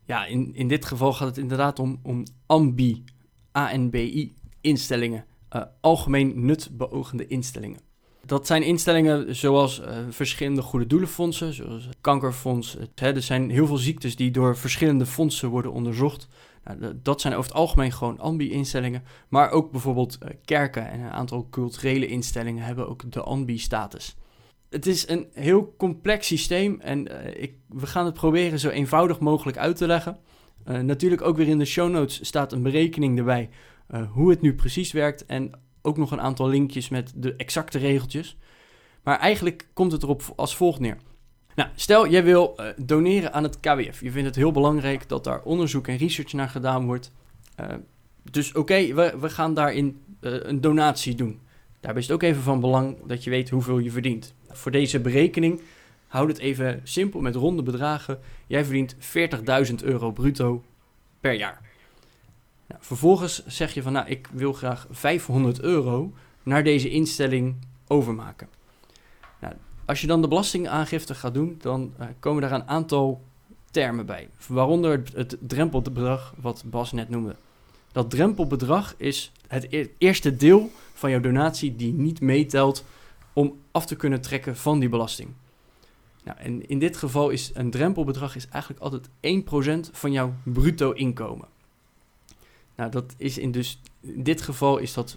Ja, 0.05 0.27
in, 0.27 0.55
in 0.55 0.69
dit 0.69 0.85
geval 0.85 1.13
gaat 1.13 1.29
het 1.29 1.39
inderdaad 1.39 1.79
om, 1.79 1.99
om 2.03 2.23
ANBI, 2.47 3.05
ANBI 3.53 4.35
instellingen, 4.61 5.25
uh, 5.57 5.63
algemeen 5.81 6.45
nut 6.45 6.69
beoogende 6.73 7.27
instellingen. 7.27 7.86
Dat 8.27 8.47
zijn 8.47 8.63
instellingen 8.63 9.37
zoals 9.37 9.81
uh, 9.81 9.87
verschillende 10.09 10.63
goede 10.63 10.87
doelenfondsen, 10.87 11.55
zoals 11.55 11.89
kankerfonds. 12.01 12.77
Hè, 12.95 13.15
er 13.15 13.23
zijn 13.23 13.51
heel 13.51 13.67
veel 13.67 13.77
ziektes 13.77 14.17
die 14.17 14.31
door 14.31 14.57
verschillende 14.57 15.07
fondsen 15.07 15.49
worden 15.49 15.73
onderzocht. 15.73 16.29
Nou, 16.65 16.99
dat 17.03 17.21
zijn 17.21 17.35
over 17.35 17.51
het 17.51 17.59
algemeen 17.59 17.93
gewoon 17.93 18.19
ANBI-instellingen. 18.19 19.03
Maar 19.29 19.51
ook 19.51 19.71
bijvoorbeeld 19.71 20.19
uh, 20.23 20.29
kerken 20.45 20.91
en 20.91 21.01
een 21.01 21.11
aantal 21.11 21.49
culturele 21.51 22.07
instellingen 22.07 22.65
hebben 22.65 22.89
ook 22.89 23.13
de 23.13 23.23
ANBI-status. 23.23 24.17
Het 24.71 24.87
is 24.87 25.09
een 25.09 25.27
heel 25.33 25.75
complex 25.79 26.27
systeem 26.27 26.81
en 26.81 27.13
uh, 27.13 27.43
ik, 27.43 27.55
we 27.69 27.87
gaan 27.87 28.05
het 28.05 28.15
proberen 28.15 28.59
zo 28.59 28.69
eenvoudig 28.69 29.19
mogelijk 29.19 29.59
uit 29.59 29.77
te 29.77 29.87
leggen. 29.87 30.19
natuurlijk 30.65 31.23
ook 31.23 31.37
weer 31.37 31.49
in 31.49 31.59
de 31.59 31.65
show 31.65 31.91
notes 31.91 32.27
staat 32.27 32.53
een 32.53 32.63
berekening 32.63 33.19
erbij 33.19 33.51
hoe 34.13 34.31
het 34.31 34.41
nu 34.41 34.55
precies 34.55 34.93
werkt 34.93 35.27
en 35.27 35.66
ook 35.87 35.97
nog 35.97 36.11
een 36.11 36.21
aantal 36.21 36.49
linkjes 36.49 36.89
met 36.89 37.13
de 37.15 37.35
exacte 37.37 37.79
regeltjes. 37.79 38.37
Maar 39.03 39.19
eigenlijk 39.19 39.69
komt 39.73 39.93
het 39.93 40.03
erop 40.03 40.23
als 40.37 40.57
volgt 40.57 40.81
neer. 40.81 40.97
Nou, 41.55 41.69
stel 41.75 42.09
jij 42.09 42.25
wil 42.25 42.55
uh, 42.57 42.67
doneren 42.77 43.33
aan 43.33 43.43
het 43.43 43.61
KWF. 43.61 44.01
Je 44.01 44.11
vindt 44.11 44.27
het 44.27 44.37
heel 44.37 44.53
belangrijk 44.53 45.09
dat 45.09 45.25
daar 45.25 45.43
onderzoek 45.43 45.89
en 45.89 45.97
research 45.97 46.33
naar 46.33 46.49
gedaan 46.49 46.87
wordt. 46.87 47.13
Uh, 47.61 47.67
dus 48.31 48.53
oké, 48.53 48.95
we, 48.95 49.15
we 49.21 49.31
gaan 49.31 49.55
daarin 49.55 50.01
uh, 50.21 50.33
een 50.43 50.61
donatie 50.61 51.15
doen. 51.15 51.41
Daarbij 51.81 52.03
is 52.03 52.09
het 52.09 52.17
ook 52.17 52.23
even 52.23 52.43
van 52.43 52.61
belang 52.61 52.97
dat 53.07 53.25
je 53.25 53.31
weet 53.31 53.51
hoeveel 53.51 53.79
je 53.79 53.91
verdient. 53.91 54.35
Voor 54.49 54.71
deze 54.71 55.01
berekening 55.01 55.61
houd 56.07 56.29
het 56.29 56.39
even 56.39 56.81
simpel 56.85 57.21
met 57.21 57.35
ronde 57.35 57.63
bedragen. 57.63 58.19
Jij 58.47 58.65
verdient 58.65 58.97
40.000 59.69 59.75
euro 59.83 60.13
bruto 60.13 60.65
per 61.21 61.33
jaar. 61.33 61.66
Nou, 62.69 62.81
vervolgens 62.85 63.47
zeg 63.47 63.75
je 63.75 63.83
van, 63.83 63.93
nou, 63.93 64.09
ik 64.09 64.29
wil 64.33 64.53
graag 64.53 64.87
500 64.91 65.61
euro 65.61 66.13
naar 66.43 66.65
deze 66.65 66.91
instelling 66.91 67.57
overmaken. 67.87 68.49
Nou, 69.41 69.55
als 69.85 70.01
je 70.01 70.07
dan 70.07 70.23
de 70.23 70.29
belastingaangifte 70.29 71.15
gaat 71.15 71.35
doen, 71.35 71.57
dan 71.61 71.95
uh, 72.01 72.07
komen 72.19 72.43
daar 72.43 72.53
een 72.53 72.69
aantal 72.69 73.25
termen 73.71 74.07
bij. 74.07 74.29
Waaronder 74.49 74.91
het, 74.91 75.13
het 75.13 75.37
drempelbedrag, 75.41 76.35
wat 76.41 76.65
Bas 76.67 76.93
net 76.93 77.09
noemde. 77.09 77.37
Dat 77.93 78.11
drempelbedrag 78.11 78.95
is 78.97 79.33
het 79.47 79.67
e 79.73 79.89
eerste 79.99 80.37
deel 80.37 80.71
van 80.95 81.11
jouw 81.11 81.21
donatie 81.21 81.77
die 81.77 81.93
niet 81.93 82.21
meetelt 82.21 82.85
om 83.33 83.59
af 83.71 83.87
te 83.87 83.97
kunnen 83.97 84.21
trekken 84.21 84.57
van 84.57 84.79
die 84.79 84.89
belasting. 84.89 85.29
Nou, 86.25 86.39
en 86.39 86.69
in 86.69 86.79
dit 86.79 86.97
geval 86.97 87.31
is 87.31 87.51
een 87.55 87.71
drempelbedrag 87.71 88.37
is 88.37 88.49
eigenlijk 88.49 88.83
altijd 88.83 89.09
1% 89.89 89.91
van 89.93 90.13
jouw 90.13 90.35
bruto 90.43 90.93
inkomen. 90.93 91.49
Nou, 92.77 92.91
dat 92.91 93.15
is 93.17 93.39
in 93.39 93.51
dus 93.51 93.81
in 94.01 94.23
dit 94.23 94.43
geval 94.43 94.79
is 94.79 94.93
dat 94.95 95.17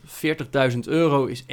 40.000 0.72 0.80
euro, 0.86 1.26
is 1.26 1.44
1% 1.44 1.46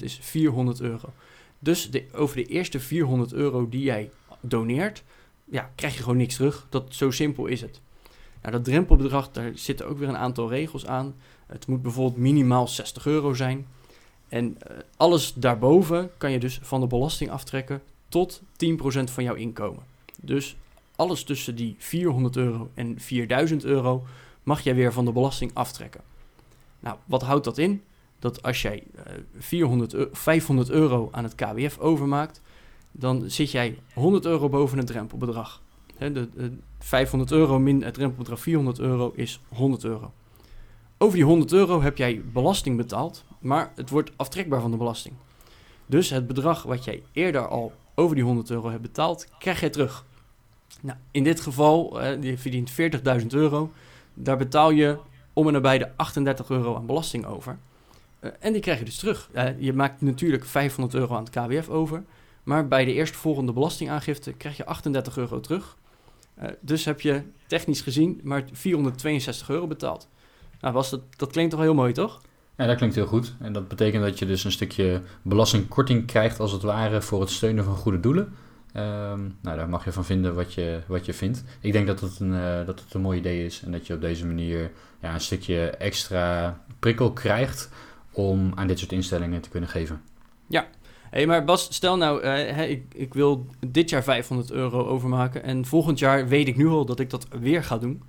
is 0.00 0.18
400 0.22 0.80
euro. 0.80 1.12
Dus 1.58 1.90
de, 1.90 2.04
over 2.12 2.36
de 2.36 2.44
eerste 2.44 2.80
400 2.80 3.32
euro 3.32 3.68
die 3.68 3.82
jij 3.82 4.10
doneert, 4.40 5.02
ja, 5.44 5.70
krijg 5.74 5.96
je 5.96 6.02
gewoon 6.02 6.16
niks 6.16 6.34
terug. 6.34 6.66
Dat, 6.68 6.94
zo 6.94 7.10
simpel 7.10 7.46
is 7.46 7.60
het. 7.60 7.80
Nou, 8.40 8.52
dat 8.52 8.64
drempelbedrag, 8.64 9.30
daar 9.30 9.50
zitten 9.54 9.88
ook 9.88 9.98
weer 9.98 10.08
een 10.08 10.16
aantal 10.16 10.48
regels 10.48 10.86
aan. 10.86 11.14
Het 11.46 11.66
moet 11.66 11.82
bijvoorbeeld 11.82 12.16
minimaal 12.16 12.68
60 12.68 13.06
euro 13.06 13.34
zijn. 13.34 13.66
En 14.28 14.44
uh, 14.44 14.76
alles 14.96 15.34
daarboven 15.34 16.10
kan 16.16 16.30
je 16.30 16.38
dus 16.38 16.58
van 16.62 16.80
de 16.80 16.86
belasting 16.86 17.30
aftrekken 17.30 17.82
tot 18.08 18.42
10% 18.42 18.44
van 19.04 19.24
jouw 19.24 19.34
inkomen. 19.34 19.82
Dus 20.16 20.56
alles 20.96 21.24
tussen 21.24 21.54
die 21.54 21.74
400 21.78 22.36
euro 22.36 22.70
en 22.74 23.00
4000 23.00 23.64
euro 23.64 24.06
mag 24.48 24.60
jij 24.60 24.74
weer 24.74 24.92
van 24.92 25.04
de 25.04 25.12
belasting 25.12 25.50
aftrekken. 25.54 26.00
Nou, 26.80 26.96
wat 27.04 27.22
houdt 27.22 27.44
dat 27.44 27.58
in? 27.58 27.82
Dat 28.18 28.42
als 28.42 28.62
jij 28.62 28.82
uh, 28.96 29.02
400, 29.38 29.96
500 30.12 30.70
euro 30.70 31.08
aan 31.12 31.24
het 31.24 31.34
KWF 31.34 31.78
overmaakt, 31.78 32.40
dan 32.92 33.30
zit 33.30 33.50
jij 33.50 33.78
100 33.94 34.24
euro 34.24 34.48
boven 34.48 34.78
het 34.78 34.86
drempelbedrag. 34.86 35.62
De, 35.98 36.12
de 36.12 36.52
500 36.78 37.30
euro 37.30 37.58
min 37.58 37.82
het 37.82 37.94
drempelbedrag 37.94 38.40
400 38.40 38.78
euro 38.78 39.12
is 39.14 39.40
100 39.48 39.84
euro. 39.84 40.12
Over 40.98 41.16
die 41.16 41.24
100 41.24 41.52
euro 41.52 41.82
heb 41.82 41.96
jij 41.96 42.22
belasting 42.32 42.76
betaald, 42.76 43.24
maar 43.40 43.72
het 43.74 43.90
wordt 43.90 44.10
aftrekbaar 44.16 44.60
van 44.60 44.70
de 44.70 44.76
belasting. 44.76 45.14
Dus 45.86 46.10
het 46.10 46.26
bedrag 46.26 46.62
wat 46.62 46.84
jij 46.84 47.02
eerder 47.12 47.48
al 47.48 47.72
over 47.94 48.14
die 48.14 48.24
100 48.24 48.50
euro 48.50 48.70
hebt 48.70 48.82
betaald, 48.82 49.28
krijg 49.38 49.60
je 49.60 49.70
terug. 49.70 50.04
Nou, 50.80 50.98
in 51.10 51.24
dit 51.24 51.40
geval, 51.40 52.02
uh, 52.02 52.22
je 52.22 52.38
verdient 52.38 52.70
40.000 53.20 53.26
euro. 53.26 53.70
Daar 54.20 54.36
betaal 54.36 54.70
je 54.70 54.98
om 55.32 55.46
en 55.46 55.52
nabij 55.52 55.78
de 55.78 55.88
38 55.96 56.50
euro 56.50 56.76
aan 56.76 56.86
belasting 56.86 57.26
over. 57.26 57.58
Uh, 58.20 58.30
en 58.40 58.52
die 58.52 58.62
krijg 58.62 58.78
je 58.78 58.84
dus 58.84 58.98
terug. 58.98 59.30
Je 59.58 59.72
maakt 59.72 60.00
natuurlijk 60.00 60.44
500 60.44 60.94
euro 60.94 61.14
aan 61.14 61.24
het 61.24 61.30
KWF 61.30 61.68
over. 61.68 62.04
Maar 62.42 62.68
bij 62.68 62.84
de 62.84 62.92
eerstvolgende 62.92 63.52
belastingaangifte 63.52 64.32
krijg 64.32 64.56
je 64.56 64.66
38 64.66 65.16
euro 65.16 65.40
terug. 65.40 65.76
dus 66.60 66.84
heb 66.84 67.00
je 67.00 67.22
technisch 67.46 67.80
gezien 67.80 68.20
maar 68.22 68.44
462 68.52 69.50
euro 69.50 69.66
betaald. 69.66 70.08
Nou, 70.60 70.74
was 70.74 70.90
dat, 70.90 71.00
dat 71.16 71.30
klinkt 71.30 71.50
toch 71.50 71.60
heel 71.60 71.74
mooi, 71.74 71.92
toch? 71.92 72.20
Ja, 72.56 72.66
dat 72.66 72.76
klinkt 72.76 72.94
heel 72.94 73.06
goed. 73.06 73.34
En 73.40 73.52
dat 73.52 73.68
betekent 73.68 74.04
dat 74.04 74.18
je 74.18 74.26
dus 74.26 74.44
een 74.44 74.52
stukje 74.52 75.02
belastingkorting 75.22 76.06
krijgt, 76.06 76.40
als 76.40 76.52
het 76.52 76.62
ware, 76.62 77.02
voor 77.02 77.20
het 77.20 77.30
steunen 77.30 77.64
van 77.64 77.76
goede 77.76 78.00
doelen. 78.00 78.34
Um, 78.76 79.36
nou, 79.40 79.56
daar 79.56 79.68
mag 79.68 79.84
je 79.84 79.92
van 79.92 80.04
vinden 80.04 80.34
wat 80.34 80.54
je, 80.54 80.80
wat 80.86 81.06
je 81.06 81.12
vindt. 81.12 81.44
Ik 81.60 81.72
denk 81.72 81.86
dat 81.86 82.00
het, 82.00 82.20
een, 82.20 82.32
uh, 82.32 82.66
dat 82.66 82.80
het 82.80 82.94
een 82.94 83.00
mooi 83.00 83.18
idee 83.18 83.44
is 83.44 83.62
en 83.62 83.72
dat 83.72 83.86
je 83.86 83.94
op 83.94 84.00
deze 84.00 84.26
manier 84.26 84.70
ja, 85.00 85.14
een 85.14 85.20
stukje 85.20 85.70
extra 85.70 86.58
prikkel 86.78 87.12
krijgt 87.12 87.70
om 88.12 88.52
aan 88.54 88.66
dit 88.66 88.78
soort 88.78 88.92
instellingen 88.92 89.40
te 89.40 89.48
kunnen 89.48 89.68
geven. 89.68 90.00
Ja, 90.46 90.66
hey, 91.10 91.26
maar 91.26 91.44
Bas, 91.44 91.74
stel 91.74 91.96
nou, 91.96 92.22
uh, 92.22 92.70
ik, 92.70 92.94
ik 92.94 93.14
wil 93.14 93.46
dit 93.66 93.90
jaar 93.90 94.02
500 94.02 94.50
euro 94.50 94.86
overmaken 94.86 95.42
en 95.42 95.64
volgend 95.64 95.98
jaar 95.98 96.28
weet 96.28 96.48
ik 96.48 96.56
nu 96.56 96.66
al 96.66 96.84
dat 96.84 97.00
ik 97.00 97.10
dat 97.10 97.26
weer 97.40 97.64
ga 97.64 97.78
doen. 97.78 98.02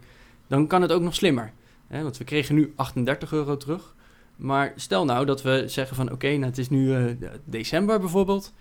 Dan 0.48 0.68
kan 0.68 0.82
het 0.82 0.92
ook 0.92 1.02
nog 1.02 1.16
slimmer. 1.16 1.52
Hè? 1.88 2.04
Want 2.04 2.18
we 2.18 2.24
kregen 2.24 2.56
nu 2.56 2.74
38 2.76 3.32
euro 3.32 3.58
terug. 3.58 3.96
Maar 4.36 4.74
stel 4.76 5.06
nou 5.06 5.26
dat 5.26 5.42
we 5.42 5.64
zeggen 5.68 5.96
van 5.96 6.12
oké, 6.12 6.28
nou 6.28 6.46
het 6.46 6.58
is 6.58 6.70
nu 6.70 6.98
uh, 6.98 7.12
december 7.44 8.00
bijvoorbeeld. 8.00 8.54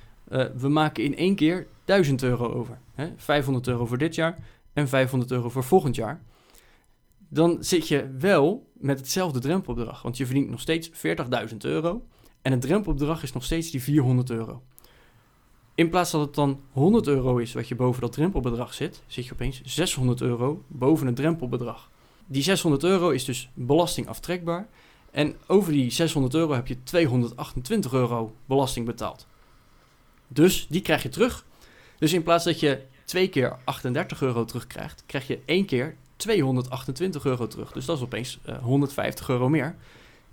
We 0.56 0.68
maken 0.68 1.04
in 1.04 1.16
één 1.16 1.34
keer 1.34 1.66
1000 1.88 2.22
euro 2.22 2.52
over. 2.52 2.78
Hè? 2.94 3.12
500 3.16 3.66
euro 3.66 3.86
voor 3.86 3.98
dit 3.98 4.14
jaar 4.14 4.38
en 4.72 4.88
500 4.88 5.30
euro 5.30 5.48
voor 5.48 5.64
volgend 5.64 5.94
jaar. 5.94 6.22
Dan 7.28 7.56
zit 7.60 7.88
je 7.88 8.14
wel 8.18 8.70
met 8.72 8.98
hetzelfde 8.98 9.38
drempelbedrag. 9.38 10.02
Want 10.02 10.16
je 10.16 10.24
verdient 10.26 10.50
nog 10.50 10.60
steeds 10.60 10.90
40.000 10.90 11.56
euro. 11.58 12.06
En 12.42 12.52
het 12.52 12.60
drempelbedrag 12.60 13.22
is 13.22 13.32
nog 13.32 13.44
steeds 13.44 13.70
die 13.70 13.82
400 13.82 14.30
euro. 14.30 14.62
In 15.74 15.88
plaats 15.88 16.10
dat 16.10 16.20
het 16.20 16.34
dan 16.34 16.60
100 16.70 17.06
euro 17.06 17.36
is 17.36 17.52
wat 17.52 17.68
je 17.68 17.74
boven 17.74 18.00
dat 18.00 18.12
drempelbedrag 18.12 18.74
zit, 18.74 19.02
zit 19.06 19.26
je 19.26 19.32
opeens 19.32 19.60
600 19.64 20.20
euro 20.20 20.64
boven 20.66 21.06
het 21.06 21.16
drempelbedrag. 21.16 21.90
Die 22.26 22.42
600 22.42 22.84
euro 22.84 23.10
is 23.10 23.24
dus 23.24 23.50
belastingaftrekbaar. 23.54 24.68
En 25.10 25.36
over 25.46 25.72
die 25.72 25.90
600 25.90 26.34
euro 26.34 26.52
heb 26.52 26.66
je 26.66 26.82
228 26.82 27.92
euro 27.92 28.34
belasting 28.46 28.86
betaald. 28.86 29.26
Dus 30.28 30.66
die 30.68 30.80
krijg 30.80 31.02
je 31.02 31.08
terug. 31.08 31.46
Dus 31.98 32.12
in 32.12 32.22
plaats 32.22 32.44
dat 32.44 32.60
je 32.60 32.80
twee 33.04 33.28
keer 33.28 33.56
38 33.64 34.22
euro 34.22 34.44
terugkrijgt, 34.44 35.02
krijg 35.06 35.26
je 35.26 35.38
één 35.44 35.64
keer 35.64 35.94
228 36.16 37.24
euro 37.24 37.46
terug. 37.46 37.72
Dus 37.72 37.84
dat 37.84 37.96
is 37.96 38.02
opeens 38.02 38.38
uh, 38.48 38.56
150 38.58 39.28
euro 39.28 39.48
meer. 39.48 39.74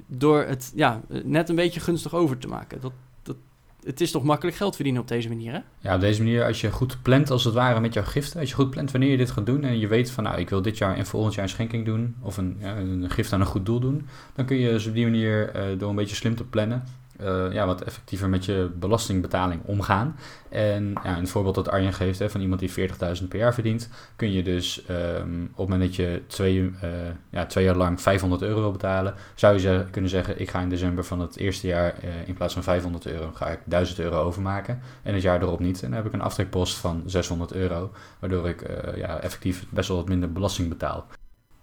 Door 0.07 0.43
het 0.43 0.71
ja, 0.75 1.01
net 1.23 1.49
een 1.49 1.55
beetje 1.55 1.79
gunstig 1.79 2.13
over 2.13 2.37
te 2.37 2.47
maken. 2.47 2.81
Dat, 2.81 2.91
dat, 3.23 3.35
het 3.83 4.01
is 4.01 4.11
toch 4.11 4.23
makkelijk 4.23 4.57
geld 4.57 4.75
verdienen 4.75 5.01
op 5.01 5.07
deze 5.07 5.27
manier, 5.27 5.51
hè? 5.51 5.59
Ja, 5.79 5.95
op 5.95 6.01
deze 6.01 6.23
manier, 6.23 6.45
als 6.45 6.61
je 6.61 6.71
goed 6.71 7.01
plant 7.01 7.31
als 7.31 7.43
het 7.43 7.53
ware 7.53 7.79
met 7.79 7.93
jouw 7.93 8.03
giften. 8.03 8.39
Als 8.39 8.49
je 8.49 8.55
goed 8.55 8.69
plant 8.69 8.91
wanneer 8.91 9.11
je 9.11 9.17
dit 9.17 9.31
gaat 9.31 9.45
doen 9.45 9.63
en 9.63 9.79
je 9.79 9.87
weet 9.87 10.11
van... 10.11 10.23
nou, 10.23 10.39
ik 10.39 10.49
wil 10.49 10.61
dit 10.61 10.77
jaar 10.77 10.95
en 10.95 11.05
volgend 11.05 11.33
jaar 11.33 11.43
een 11.43 11.49
schenking 11.49 11.85
doen... 11.85 12.15
of 12.21 12.37
een, 12.37 12.57
ja, 12.59 12.75
een 12.75 13.09
gift 13.09 13.33
aan 13.33 13.41
een 13.41 13.47
goed 13.47 13.65
doel 13.65 13.79
doen... 13.79 14.07
dan 14.35 14.45
kun 14.45 14.57
je 14.57 14.69
dus 14.69 14.87
op 14.87 14.93
die 14.93 15.05
manier, 15.05 15.55
uh, 15.55 15.79
door 15.79 15.89
een 15.89 15.95
beetje 15.95 16.15
slim 16.15 16.35
te 16.35 16.43
plannen 16.43 16.83
uh, 17.21 17.53
ja, 17.53 17.65
wat 17.65 17.81
effectiever 17.81 18.29
met 18.29 18.45
je 18.45 18.71
belastingbetaling 18.75 19.61
omgaan. 19.65 20.15
En 20.49 20.93
ja, 21.03 21.15
het 21.15 21.29
voorbeeld 21.29 21.55
dat 21.55 21.69
Arjen 21.69 21.93
geeft 21.93 22.19
hè, 22.19 22.29
van 22.29 22.41
iemand 22.41 22.59
die 22.59 22.89
40.000 23.21 23.27
per 23.27 23.39
jaar 23.39 23.53
verdient, 23.53 23.89
kun 24.15 24.31
je 24.31 24.43
dus 24.43 24.83
um, 24.89 25.43
op 25.51 25.57
het 25.57 25.67
moment 25.67 25.81
dat 25.81 25.95
je 25.95 26.21
twee, 26.27 26.61
uh, 26.61 26.71
ja, 27.29 27.45
twee 27.45 27.63
jaar 27.63 27.75
lang 27.75 28.01
500 28.01 28.41
euro 28.41 28.59
wil 28.59 28.71
betalen, 28.71 29.13
zou 29.35 29.59
je 29.59 29.85
kunnen 29.91 30.09
zeggen: 30.09 30.39
Ik 30.39 30.49
ga 30.49 30.61
in 30.61 30.69
december 30.69 31.03
van 31.03 31.19
het 31.19 31.37
eerste 31.37 31.67
jaar 31.67 31.95
uh, 32.03 32.27
in 32.27 32.33
plaats 32.33 32.53
van 32.53 32.63
500 32.63 33.05
euro, 33.05 33.31
ga 33.33 33.47
ik 33.47 33.59
1000 33.65 33.99
euro 33.99 34.21
overmaken. 34.21 34.81
En 35.03 35.13
het 35.13 35.23
jaar 35.23 35.41
erop 35.41 35.59
niet. 35.59 35.83
En 35.83 35.87
dan 35.87 35.97
heb 35.97 36.05
ik 36.05 36.13
een 36.13 36.21
aftrekpost 36.21 36.77
van 36.77 37.03
600 37.05 37.53
euro, 37.53 37.91
waardoor 38.19 38.49
ik 38.49 38.63
ja, 38.95 39.19
effectief 39.19 39.65
best 39.69 39.87
wel 39.87 39.97
wat 39.97 40.07
minder 40.07 40.31
belasting 40.31 40.69
betaal. 40.69 41.07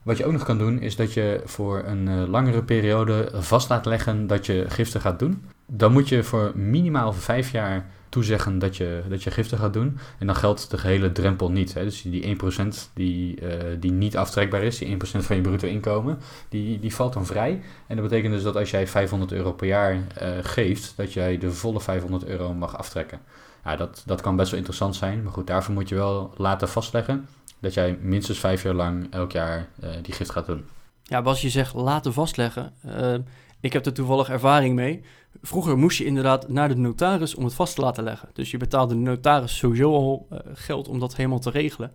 Wat 0.03 0.19
je 0.19 0.25
ook 0.25 0.33
nog 0.33 0.45
kan 0.45 0.59
doen, 0.59 0.81
is 0.81 0.97
dat 0.97 1.13
je 1.13 1.41
voor 1.45 1.83
een 1.85 2.09
uh, 2.09 2.29
langere 2.29 2.63
periode 2.63 3.31
vast 3.35 3.69
laat 3.69 3.87
leggen 3.87 4.27
dat 4.27 4.47
je 4.47 4.65
giften 4.69 5.01
gaat 5.01 5.19
doen. 5.19 5.45
Dan 5.67 5.93
moet 5.93 6.09
je 6.09 6.23
voor 6.23 6.53
minimaal 6.55 7.13
vijf 7.13 7.51
jaar 7.51 7.91
toezeggen 8.09 8.59
dat 8.59 8.77
je, 8.77 9.03
dat 9.09 9.23
je 9.23 9.31
giften 9.31 9.59
gaat 9.59 9.73
doen. 9.73 9.99
En 10.19 10.27
dan 10.27 10.37
geldt 10.37 10.71
de 10.71 10.79
gehele 10.79 11.13
drempel 11.13 11.51
niet. 11.51 11.75
Hè. 11.75 11.85
Dus 11.85 12.03
die 12.03 12.37
1% 12.37 12.93
die, 12.95 13.41
uh, 13.41 13.49
die 13.81 13.93
niet 13.93 14.17
aftrekbaar 14.17 14.63
is, 14.63 14.79
die 14.79 14.97
1% 14.97 14.97
van 15.01 15.37
je 15.37 15.43
bruto 15.43 15.67
inkomen, 15.69 16.19
die, 16.49 16.81
die 16.81 16.95
valt 16.95 17.13
dan 17.13 17.27
vrij. 17.27 17.63
En 17.87 17.97
dat 17.97 18.09
betekent 18.09 18.35
dus 18.35 18.43
dat 18.43 18.57
als 18.57 18.71
jij 18.71 18.87
500 18.87 19.33
euro 19.33 19.53
per 19.53 19.67
jaar 19.67 19.95
uh, 19.95 20.29
geeft, 20.43 20.93
dat 20.97 21.13
jij 21.13 21.39
de 21.39 21.53
volle 21.53 21.81
500 21.81 22.25
euro 22.25 22.55
mag 22.55 22.79
aftrekken. 22.79 23.21
Ja, 23.65 23.77
dat, 23.77 24.03
dat 24.07 24.21
kan 24.21 24.37
best 24.37 24.51
wel 24.51 24.59
interessant 24.59 24.97
zijn. 24.97 25.23
Maar 25.23 25.33
goed, 25.33 25.47
daarvoor 25.47 25.75
moet 25.75 25.89
je 25.89 25.95
wel 25.95 26.35
laten 26.37 26.69
vastleggen 26.69 27.27
dat 27.63 27.75
jij 27.75 27.99
minstens 28.01 28.39
vijf 28.39 28.63
jaar 28.63 28.75
lang 28.75 29.07
elk 29.11 29.33
jaar 29.33 29.69
uh, 29.85 29.91
die 30.03 30.15
gift 30.15 30.31
gaat 30.31 30.47
doen. 30.47 30.65
Ja, 31.03 31.23
Bas, 31.23 31.43
je 31.43 31.51
zegt 31.51 31.75
laten 31.75 32.13
vastleggen. 32.13 32.73
Uh, 32.87 33.15
ik 33.61 33.73
heb 33.73 33.87
er 33.87 33.93
toevallig 33.93 34.29
ervaring 34.29 34.75
mee. 34.75 35.03
Vroeger 35.43 35.79
moest 35.79 35.99
je 35.99 36.05
inderdaad 36.05 36.49
naar 36.49 36.69
de 36.69 36.77
notaris 36.77 37.35
om 37.35 37.45
het 37.45 37.55
vast 37.55 37.75
te 37.75 37.81
laten 37.81 38.05
leggen. 38.05 38.29
Dus 38.33 38.51
je 38.51 38.57
betaalde 38.57 38.95
de 38.95 39.01
notaris 39.01 39.57
sowieso 39.57 39.93
al 39.93 40.27
uh, 40.33 40.39
geld 40.53 40.89
om 40.89 40.99
dat 40.99 41.17
helemaal 41.17 41.39
te 41.39 41.51
regelen. 41.51 41.93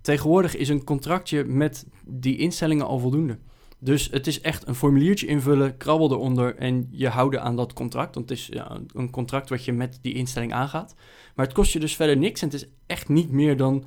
Tegenwoordig 0.00 0.56
is 0.56 0.68
een 0.68 0.84
contractje 0.84 1.44
met 1.44 1.86
die 2.04 2.36
instellingen 2.36 2.86
al 2.86 2.98
voldoende. 2.98 3.38
Dus 3.78 4.08
het 4.10 4.26
is 4.26 4.40
echt 4.40 4.68
een 4.68 4.74
formuliertje 4.74 5.26
invullen, 5.26 5.76
krabbel 5.76 6.12
eronder 6.12 6.56
en 6.56 6.88
je 6.90 7.08
houden 7.08 7.42
aan 7.42 7.56
dat 7.56 7.72
contract. 7.72 8.14
Want 8.14 8.28
het 8.28 8.38
is 8.38 8.46
ja, 8.46 8.80
een 8.92 9.10
contract 9.10 9.48
wat 9.48 9.64
je 9.64 9.72
met 9.72 9.98
die 10.02 10.14
instelling 10.14 10.52
aangaat. 10.52 10.94
Maar 11.34 11.46
het 11.46 11.54
kost 11.54 11.72
je 11.72 11.80
dus 11.80 11.96
verder 11.96 12.16
niks 12.16 12.42
en 12.42 12.48
het 12.48 12.62
is 12.62 12.68
echt 12.86 13.08
niet 13.08 13.30
meer 13.30 13.56
dan 13.56 13.84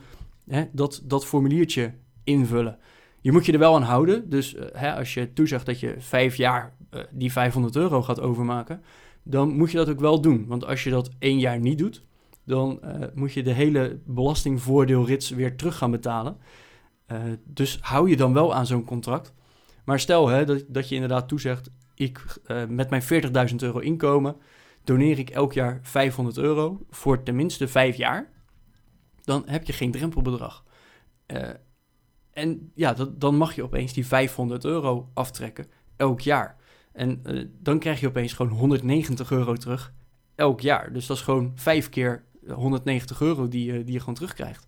hè, 0.49 0.63
dat, 0.71 1.01
dat 1.03 1.25
formuliertje 1.25 1.93
invullen. 2.23 2.77
Je 3.21 3.31
moet 3.31 3.45
je 3.45 3.51
er 3.51 3.59
wel 3.59 3.75
aan 3.75 3.81
houden. 3.81 4.29
Dus 4.29 4.55
uh, 4.55 4.61
hè, 4.73 4.95
als 4.95 5.13
je 5.13 5.33
toezegt 5.33 5.65
dat 5.65 5.79
je 5.79 5.95
vijf 5.97 6.35
jaar 6.35 6.75
uh, 6.93 7.01
die 7.11 7.31
500 7.31 7.75
euro 7.75 8.01
gaat 8.01 8.19
overmaken, 8.19 8.81
dan 9.23 9.49
moet 9.49 9.71
je 9.71 9.77
dat 9.77 9.89
ook 9.89 9.99
wel 9.99 10.21
doen. 10.21 10.45
Want 10.47 10.65
als 10.65 10.83
je 10.83 10.89
dat 10.89 11.09
één 11.19 11.39
jaar 11.39 11.59
niet 11.59 11.77
doet, 11.77 12.03
dan 12.45 12.79
uh, 12.83 12.91
moet 13.13 13.33
je 13.33 13.43
de 13.43 13.53
hele 13.53 13.99
belastingvoordeelrits 14.05 15.29
weer 15.29 15.55
terug 15.55 15.77
gaan 15.77 15.91
betalen. 15.91 16.37
dus 17.43 17.77
hou 17.81 18.09
je 18.09 18.17
dan 18.17 18.33
wel 18.33 18.53
aan 18.53 18.65
zo'n 18.65 18.83
contract. 18.85 19.33
Maar 19.85 19.99
stel 19.99 20.27
hè, 20.27 20.45
dat, 20.45 20.63
dat 20.67 20.89
je 20.89 20.95
inderdaad 20.95 21.27
toezegt, 21.27 21.69
ik 21.95 22.23
met 22.67 22.89
mijn 22.89 23.01
40.000 23.49 23.55
euro 23.55 23.79
inkomen 23.79 24.35
doneer 24.83 25.19
ik 25.19 25.29
elk 25.29 25.53
jaar 25.53 25.79
500 25.81 26.37
euro 26.37 26.85
voor 26.89 27.23
tenminste 27.23 27.67
vijf 27.67 27.95
jaar 27.95 28.29
dan 29.29 29.43
heb 29.45 29.65
je 29.65 29.73
geen 29.73 29.91
drempelbedrag. 29.91 30.63
Uh, 31.27 31.49
en 32.31 32.71
ja, 32.75 32.93
dat, 32.93 33.21
dan 33.21 33.35
mag 33.35 33.55
je 33.55 33.63
opeens 33.63 33.93
die 33.93 34.05
500 34.05 34.65
euro 34.65 35.09
aftrekken 35.13 35.65
elk 35.95 36.21
jaar. 36.21 36.57
En 36.93 37.21
uh, 37.25 37.45
dan 37.59 37.79
krijg 37.79 37.99
je 37.99 38.07
opeens 38.07 38.33
gewoon 38.33 38.51
190 38.51 39.31
euro 39.31 39.55
terug 39.55 39.93
elk 40.35 40.61
jaar. 40.61 40.93
Dus 40.93 41.05
dat 41.05 41.17
is 41.17 41.23
gewoon 41.23 41.51
vijf 41.55 41.89
keer 41.89 42.23
190 42.47 43.21
euro 43.21 43.47
die, 43.47 43.71
uh, 43.71 43.85
die 43.85 43.93
je 43.93 43.99
gewoon 43.99 44.15
terugkrijgt. 44.15 44.67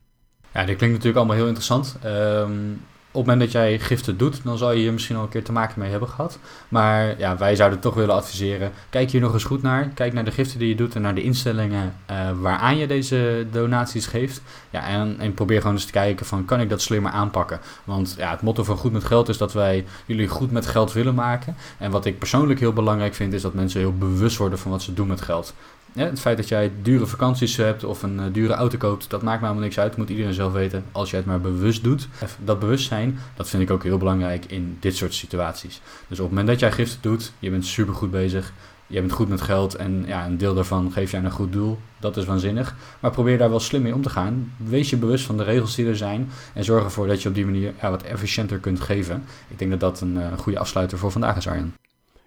Ja, 0.53 0.65
dit 0.65 0.77
klinkt 0.77 0.95
natuurlijk 0.95 1.15
allemaal 1.15 1.35
heel 1.35 1.47
interessant. 1.47 1.97
Um, 2.05 2.81
op 3.11 3.25
het 3.25 3.25
moment 3.25 3.51
dat 3.51 3.61
jij 3.61 3.79
giften 3.79 4.17
doet, 4.17 4.43
dan 4.43 4.57
zal 4.57 4.71
je 4.71 4.79
hier 4.79 4.93
misschien 4.93 5.15
al 5.15 5.23
een 5.23 5.29
keer 5.29 5.43
te 5.43 5.51
maken 5.51 5.79
mee 5.79 5.89
hebben 5.89 6.09
gehad. 6.09 6.39
Maar 6.67 7.19
ja, 7.19 7.37
wij 7.37 7.55
zouden 7.55 7.79
toch 7.79 7.93
willen 7.93 8.15
adviseren, 8.15 8.71
kijk 8.89 9.11
hier 9.11 9.21
nog 9.21 9.33
eens 9.33 9.43
goed 9.43 9.61
naar. 9.61 9.91
Kijk 9.93 10.13
naar 10.13 10.25
de 10.25 10.31
giften 10.31 10.59
die 10.59 10.67
je 10.67 10.75
doet 10.75 10.95
en 10.95 11.01
naar 11.01 11.15
de 11.15 11.23
instellingen 11.23 11.95
uh, 12.11 12.17
waaraan 12.39 12.77
je 12.77 12.87
deze 12.87 13.47
donaties 13.51 14.05
geeft. 14.05 14.41
Ja, 14.69 14.87
en, 14.87 15.15
en, 15.19 15.33
probeer 15.33 15.61
gewoon 15.61 15.75
eens 15.75 15.85
te 15.85 15.91
kijken 15.91 16.25
van, 16.25 16.45
kan 16.45 16.59
ik 16.59 16.69
dat 16.69 16.81
slimmer 16.81 17.11
aanpakken? 17.11 17.59
Want 17.83 18.15
ja, 18.17 18.31
het 18.31 18.41
motto 18.41 18.63
van 18.63 18.77
Goed 18.77 18.91
met 18.91 19.03
Geld 19.03 19.29
is 19.29 19.37
dat 19.37 19.53
wij 19.53 19.85
jullie 20.05 20.27
goed 20.27 20.51
met 20.51 20.65
geld 20.65 20.93
willen 20.93 21.15
maken. 21.15 21.55
En 21.77 21.91
wat 21.91 22.05
ik 22.05 22.19
persoonlijk 22.19 22.59
heel 22.59 22.73
belangrijk 22.73 23.13
vind, 23.13 23.33
is 23.33 23.41
dat 23.41 23.53
mensen 23.53 23.79
heel 23.79 23.97
bewust 23.97 24.37
worden 24.37 24.59
van 24.59 24.71
wat 24.71 24.81
ze 24.81 24.93
doen 24.93 25.07
met 25.07 25.21
geld. 25.21 25.53
Het 25.93 26.19
feit 26.19 26.37
dat 26.37 26.47
jij 26.47 26.71
dure 26.81 27.05
vakanties 27.05 27.55
hebt 27.55 27.83
of 27.83 28.03
een 28.03 28.15
uh, 28.15 28.23
dure 28.31 28.53
auto 28.53 28.77
koopt, 28.77 29.09
dat 29.09 29.21
maakt 29.21 29.39
me 29.39 29.45
helemaal 29.45 29.65
niks 29.65 29.79
uit. 29.79 29.97
moet 29.97 30.09
iedereen 30.09 30.33
zelf 30.33 30.53
weten 30.53 30.83
als 30.91 31.09
jij 31.09 31.19
het 31.19 31.27
maar 31.27 31.41
bewust 31.41 31.83
doet. 31.83 32.07
Dat 32.43 32.59
bewustzijn, 32.59 33.19
dat 33.35 33.49
vind 33.49 33.63
ik 33.63 33.71
ook 33.71 33.83
heel 33.83 33.97
belangrijk 33.97 34.45
in 34.45 34.77
dit 34.79 34.95
soort 34.95 35.13
situaties. 35.13 35.81
Dus 36.07 36.19
op 36.19 36.25
het 36.25 36.29
moment 36.29 36.47
dat 36.47 36.59
jij 36.59 36.71
giften 36.71 37.01
doet, 37.01 37.31
je 37.39 37.49
bent 37.49 37.65
super 37.65 37.93
goed 37.93 38.11
bezig. 38.11 38.53
Je 38.87 38.99
bent 38.99 39.11
goed 39.11 39.29
met 39.29 39.41
geld 39.41 39.75
en 39.75 40.03
ja, 40.07 40.25
een 40.25 40.37
deel 40.37 40.53
daarvan 40.53 40.91
geef 40.91 41.11
je 41.11 41.17
aan 41.17 41.25
een 41.25 41.31
goed 41.31 41.51
doel. 41.51 41.79
Dat 41.99 42.17
is 42.17 42.25
waanzinnig. 42.25 42.75
Maar 42.99 43.11
probeer 43.11 43.37
daar 43.37 43.49
wel 43.49 43.59
slim 43.59 43.81
mee 43.81 43.93
om 43.93 44.01
te 44.01 44.09
gaan. 44.09 44.53
Wees 44.57 44.89
je 44.89 44.97
bewust 44.97 45.25
van 45.25 45.37
de 45.37 45.43
regels 45.43 45.75
die 45.75 45.87
er 45.87 45.97
zijn. 45.97 46.29
En 46.53 46.63
zorg 46.63 46.83
ervoor 46.83 47.07
dat 47.07 47.21
je 47.21 47.29
op 47.29 47.35
die 47.35 47.45
manier 47.45 47.73
wat 47.81 48.03
efficiënter 48.03 48.57
kunt 48.57 48.79
geven. 48.79 49.23
Ik 49.47 49.59
denk 49.59 49.71
dat 49.71 49.79
dat 49.79 50.01
een 50.01 50.15
uh, 50.15 50.37
goede 50.37 50.59
afsluiter 50.59 50.97
voor 50.97 51.11
vandaag 51.11 51.37
is, 51.37 51.47
Arjen. 51.47 51.75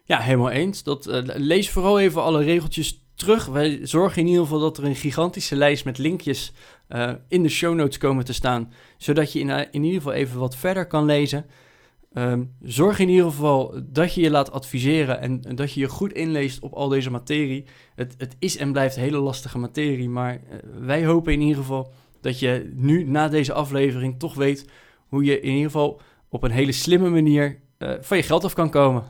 Ja, 0.05 0.19
helemaal 0.19 0.51
eens. 0.51 0.83
Dat, 0.83 1.07
lees 1.37 1.71
vooral 1.71 2.01
even 2.01 2.23
alle 2.23 2.43
regeltjes 2.43 3.04
terug. 3.15 3.47
Wij 3.47 3.79
zorgen 3.83 4.23
in 4.23 4.29
ieder 4.29 4.43
geval 4.43 4.61
dat 4.61 4.79
er 4.79 4.85
een 4.85 4.95
gigantische 4.95 5.57
lijst 5.57 5.85
met 5.85 5.99
linkjes 5.99 6.53
uh, 6.89 7.13
in 7.29 7.43
de 7.43 7.49
show 7.49 7.75
notes 7.75 7.99
komen 7.99 8.25
te 8.25 8.33
staan. 8.33 8.73
Zodat 8.99 9.33
je 9.33 9.39
in, 9.39 9.51
in 9.71 9.85
ieder 9.85 10.01
geval 10.01 10.13
even 10.13 10.39
wat 10.39 10.57
verder 10.57 10.87
kan 10.87 11.05
lezen. 11.05 11.47
Um, 12.13 12.53
zorg 12.63 12.99
in 12.99 13.09
ieder 13.09 13.25
geval 13.25 13.81
dat 13.85 14.15
je 14.15 14.21
je 14.21 14.31
laat 14.31 14.53
adviseren 14.53 15.21
en, 15.21 15.41
dat 15.55 15.73
je 15.73 15.81
je 15.81 15.89
goed 15.89 16.13
inleest 16.13 16.61
op 16.61 16.73
al 16.73 16.89
deze 16.89 17.11
materie. 17.11 17.65
Het, 17.95 18.15
het 18.19 18.37
is 18.39 18.57
en 18.57 18.73
blijft 18.73 18.97
hele 18.97 19.19
lastige 19.19 19.59
materie, 19.59 20.09
maar 20.09 20.35
uh, 20.35 20.59
wij 20.81 21.05
hopen 21.05 21.33
in 21.33 21.41
ieder 21.41 21.57
geval 21.57 21.93
dat 22.21 22.39
je 22.39 22.73
nu 22.75 23.05
na 23.05 23.29
deze 23.29 23.53
aflevering 23.53 24.19
toch 24.19 24.35
weet 24.35 24.69
hoe 25.09 25.25
je 25.25 25.41
in 25.41 25.51
ieder 25.51 25.65
geval 25.65 26.01
op 26.29 26.43
een 26.43 26.51
hele 26.51 26.73
slimme 26.73 27.09
manier 27.09 27.63
van 28.01 28.17
je 28.17 28.23
geld 28.23 28.45
af 28.45 28.55
kan 28.55 28.71
komen. 28.71 29.05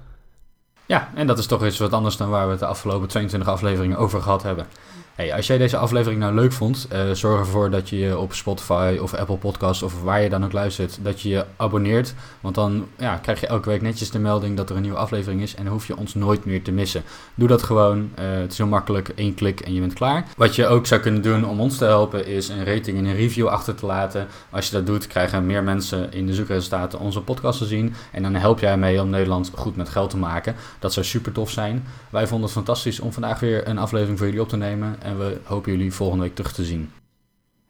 Ja, 0.87 1.11
en 1.15 1.27
dat 1.27 1.39
is 1.39 1.47
toch 1.47 1.67
iets 1.67 1.79
wat 1.79 1.93
anders 1.93 2.17
dan 2.17 2.31
waar 2.31 2.45
we 2.45 2.51
het 2.51 2.61
de 2.61 2.67
afgelopen 2.67 3.09
22 3.09 3.49
afleveringen 3.49 3.99
over 3.99 4.23
gehad 4.23 4.43
hebben. 4.43 4.67
Hey, 5.15 5.35
als 5.35 5.47
jij 5.47 5.59
deze 5.59 5.77
aflevering 5.77 6.21
nou 6.21 6.35
leuk 6.35 6.53
vond, 6.53 6.89
uh, 6.93 7.11
zorg 7.11 7.41
ervoor 7.41 7.71
dat 7.71 7.89
je 7.89 7.99
je 7.99 8.19
op 8.19 8.33
Spotify 8.33 8.99
of 9.01 9.15
Apple 9.15 9.37
Podcasts 9.37 9.83
of 9.83 10.03
waar 10.03 10.23
je 10.23 10.29
dan 10.29 10.45
ook 10.45 10.53
luistert, 10.53 10.99
dat 11.03 11.21
je 11.21 11.29
je 11.29 11.45
abonneert. 11.57 12.15
Want 12.41 12.55
dan 12.55 12.87
ja, 12.99 13.17
krijg 13.17 13.41
je 13.41 13.47
elke 13.47 13.69
week 13.69 13.83
netjes 13.83 14.11
de 14.11 14.19
melding 14.19 14.57
dat 14.57 14.71
er 14.71 14.77
een 14.77 14.83
nieuwe 14.83 14.99
aflevering 14.99 15.43
is 15.43 15.55
en 15.55 15.65
dan 15.65 15.73
hoef 15.73 15.87
je 15.87 15.97
ons 15.97 16.15
nooit 16.15 16.45
meer 16.45 16.63
te 16.63 16.73
missen. 16.73 17.03
Doe 17.35 17.49
dat 17.49 17.63
gewoon. 17.63 17.99
Uh, 17.99 18.25
het 18.41 18.53
is 18.53 18.59
heel 18.59 18.67
makkelijk. 18.67 19.09
één 19.09 19.35
klik 19.35 19.61
en 19.61 19.75
je 19.75 19.81
bent 19.81 19.93
klaar. 19.93 20.27
Wat 20.37 20.55
je 20.55 20.67
ook 20.67 20.87
zou 20.87 21.01
kunnen 21.01 21.23
doen 21.23 21.47
om 21.47 21.61
ons 21.61 21.79
te 21.79 21.85
helpen 21.85 22.27
is 22.27 22.49
een 22.49 22.65
rating 22.65 22.99
en 22.99 23.05
een 23.05 23.17
review 23.17 23.47
achter 23.47 23.75
te 23.75 23.87
laten. 23.87 24.27
Als 24.51 24.67
je 24.67 24.73
dat 24.73 24.87
doet, 24.87 25.07
krijgen 25.07 25.47
meer 25.47 25.63
mensen 25.63 26.13
in 26.13 26.27
de 26.27 26.35
zoekresultaten 26.35 26.99
onze 26.99 27.21
podcast 27.21 27.59
te 27.59 27.67
zien. 27.67 27.95
En 28.13 28.23
dan 28.23 28.35
help 28.35 28.59
jij 28.59 28.77
mee 28.77 29.01
om 29.01 29.11
Nederland 29.11 29.51
goed 29.55 29.77
met 29.77 29.89
geld 29.89 30.11
te 30.11 30.17
maken. 30.17 30.55
Dat 30.79 30.93
zou 30.93 31.07
super 31.07 31.33
tof 31.33 31.51
zijn. 31.51 31.87
Wij 32.11 32.27
vonden 32.27 32.47
het 32.47 32.57
fantastisch 32.57 33.01
om 33.01 33.13
vandaag 33.13 33.41
weer 33.41 33.69
een 33.69 33.79
aflevering 33.79 34.19
voor 34.19 34.27
jullie 34.27 34.43
op 34.43 34.49
te 34.49 34.57
nemen. 34.57 35.03
En 35.05 35.19
we 35.19 35.41
hopen 35.45 35.73
jullie 35.73 35.93
volgende 35.93 36.25
week 36.25 36.35
terug 36.35 36.53
te 36.53 36.65
zien. 36.65 36.91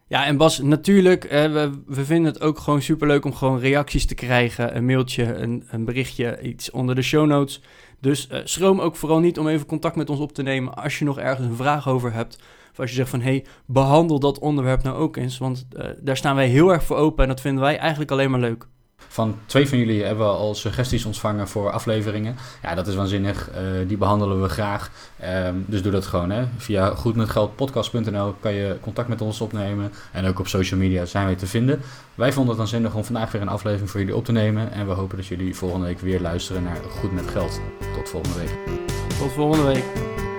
Ja, 0.07 0.25
en 0.25 0.37
Bas, 0.37 0.59
natuurlijk, 0.59 1.23
we, 1.29 1.71
we 1.85 2.05
vinden 2.05 2.33
het 2.33 2.41
ook 2.41 2.59
gewoon 2.59 2.81
superleuk 2.81 3.25
om 3.25 3.33
gewoon 3.33 3.59
reacties 3.59 4.05
te 4.05 4.15
krijgen. 4.15 4.75
Een 4.75 4.85
mailtje, 4.85 5.35
een, 5.35 5.63
een 5.69 5.85
berichtje, 5.85 6.41
iets 6.41 6.71
onder 6.71 6.95
de 6.95 7.01
show 7.01 7.27
notes. 7.27 7.61
Dus 7.99 8.29
uh, 8.31 8.39
schroom 8.43 8.81
ook 8.81 8.95
vooral 8.95 9.19
niet 9.19 9.39
om 9.39 9.47
even 9.47 9.65
contact 9.65 9.95
met 9.95 10.09
ons 10.09 10.19
op 10.19 10.33
te 10.33 10.41
nemen 10.41 10.73
als 10.73 10.99
je 10.99 11.05
nog 11.05 11.19
ergens 11.19 11.47
een 11.47 11.55
vraag 11.55 11.87
over 11.87 12.13
hebt. 12.13 12.39
Of 12.71 12.79
als 12.79 12.89
je 12.89 12.95
zegt 12.95 13.09
van, 13.09 13.21
hey, 13.21 13.45
behandel 13.65 14.19
dat 14.19 14.39
onderwerp 14.39 14.83
nou 14.83 14.97
ook 14.97 15.17
eens. 15.17 15.37
Want 15.37 15.67
uh, 15.77 15.85
daar 15.99 16.17
staan 16.17 16.35
wij 16.35 16.47
heel 16.47 16.73
erg 16.73 16.83
voor 16.83 16.97
open 16.97 17.23
en 17.23 17.29
dat 17.29 17.41
vinden 17.41 17.63
wij 17.63 17.77
eigenlijk 17.77 18.11
alleen 18.11 18.31
maar 18.31 18.39
leuk. 18.39 18.67
Van 19.07 19.37
twee 19.45 19.69
van 19.69 19.77
jullie 19.77 20.03
hebben 20.03 20.25
we 20.25 20.31
al 20.31 20.55
suggesties 20.55 21.05
ontvangen 21.05 21.47
voor 21.47 21.71
afleveringen. 21.71 22.35
Ja, 22.61 22.75
dat 22.75 22.87
is 22.87 22.95
waanzinnig. 22.95 23.49
Uh, 23.49 23.87
die 23.87 23.97
behandelen 23.97 24.41
we 24.41 24.49
graag. 24.49 24.89
Um, 25.47 25.65
dus 25.67 25.81
doe 25.81 25.91
dat 25.91 26.05
gewoon. 26.05 26.29
Hè. 26.29 26.43
Via 26.57 26.89
goedmetgeldpodcast.nl 26.89 28.35
kan 28.39 28.53
je 28.53 28.77
contact 28.81 29.07
met 29.07 29.21
ons 29.21 29.41
opnemen. 29.41 29.91
En 30.11 30.25
ook 30.25 30.39
op 30.39 30.47
social 30.47 30.79
media 30.79 31.05
zijn 31.05 31.27
we 31.27 31.35
te 31.35 31.47
vinden. 31.47 31.81
Wij 32.15 32.31
vonden 32.31 32.49
het 32.49 32.57
dan 32.57 32.67
zinnig 32.67 32.93
om 32.93 33.03
vandaag 33.03 33.31
weer 33.31 33.41
een 33.41 33.47
aflevering 33.47 33.89
voor 33.89 33.99
jullie 33.99 34.15
op 34.15 34.25
te 34.25 34.31
nemen. 34.31 34.71
En 34.71 34.87
we 34.87 34.93
hopen 34.93 35.17
dat 35.17 35.25
jullie 35.25 35.55
volgende 35.55 35.85
week 35.85 35.99
weer 35.99 36.21
luisteren 36.21 36.63
naar 36.63 36.77
Goed 36.89 37.11
met 37.11 37.27
Geld. 37.27 37.59
Tot 37.95 38.09
volgende 38.09 38.37
week. 38.37 38.57
Tot 39.19 39.31
volgende 39.31 39.65
week. 39.65 40.34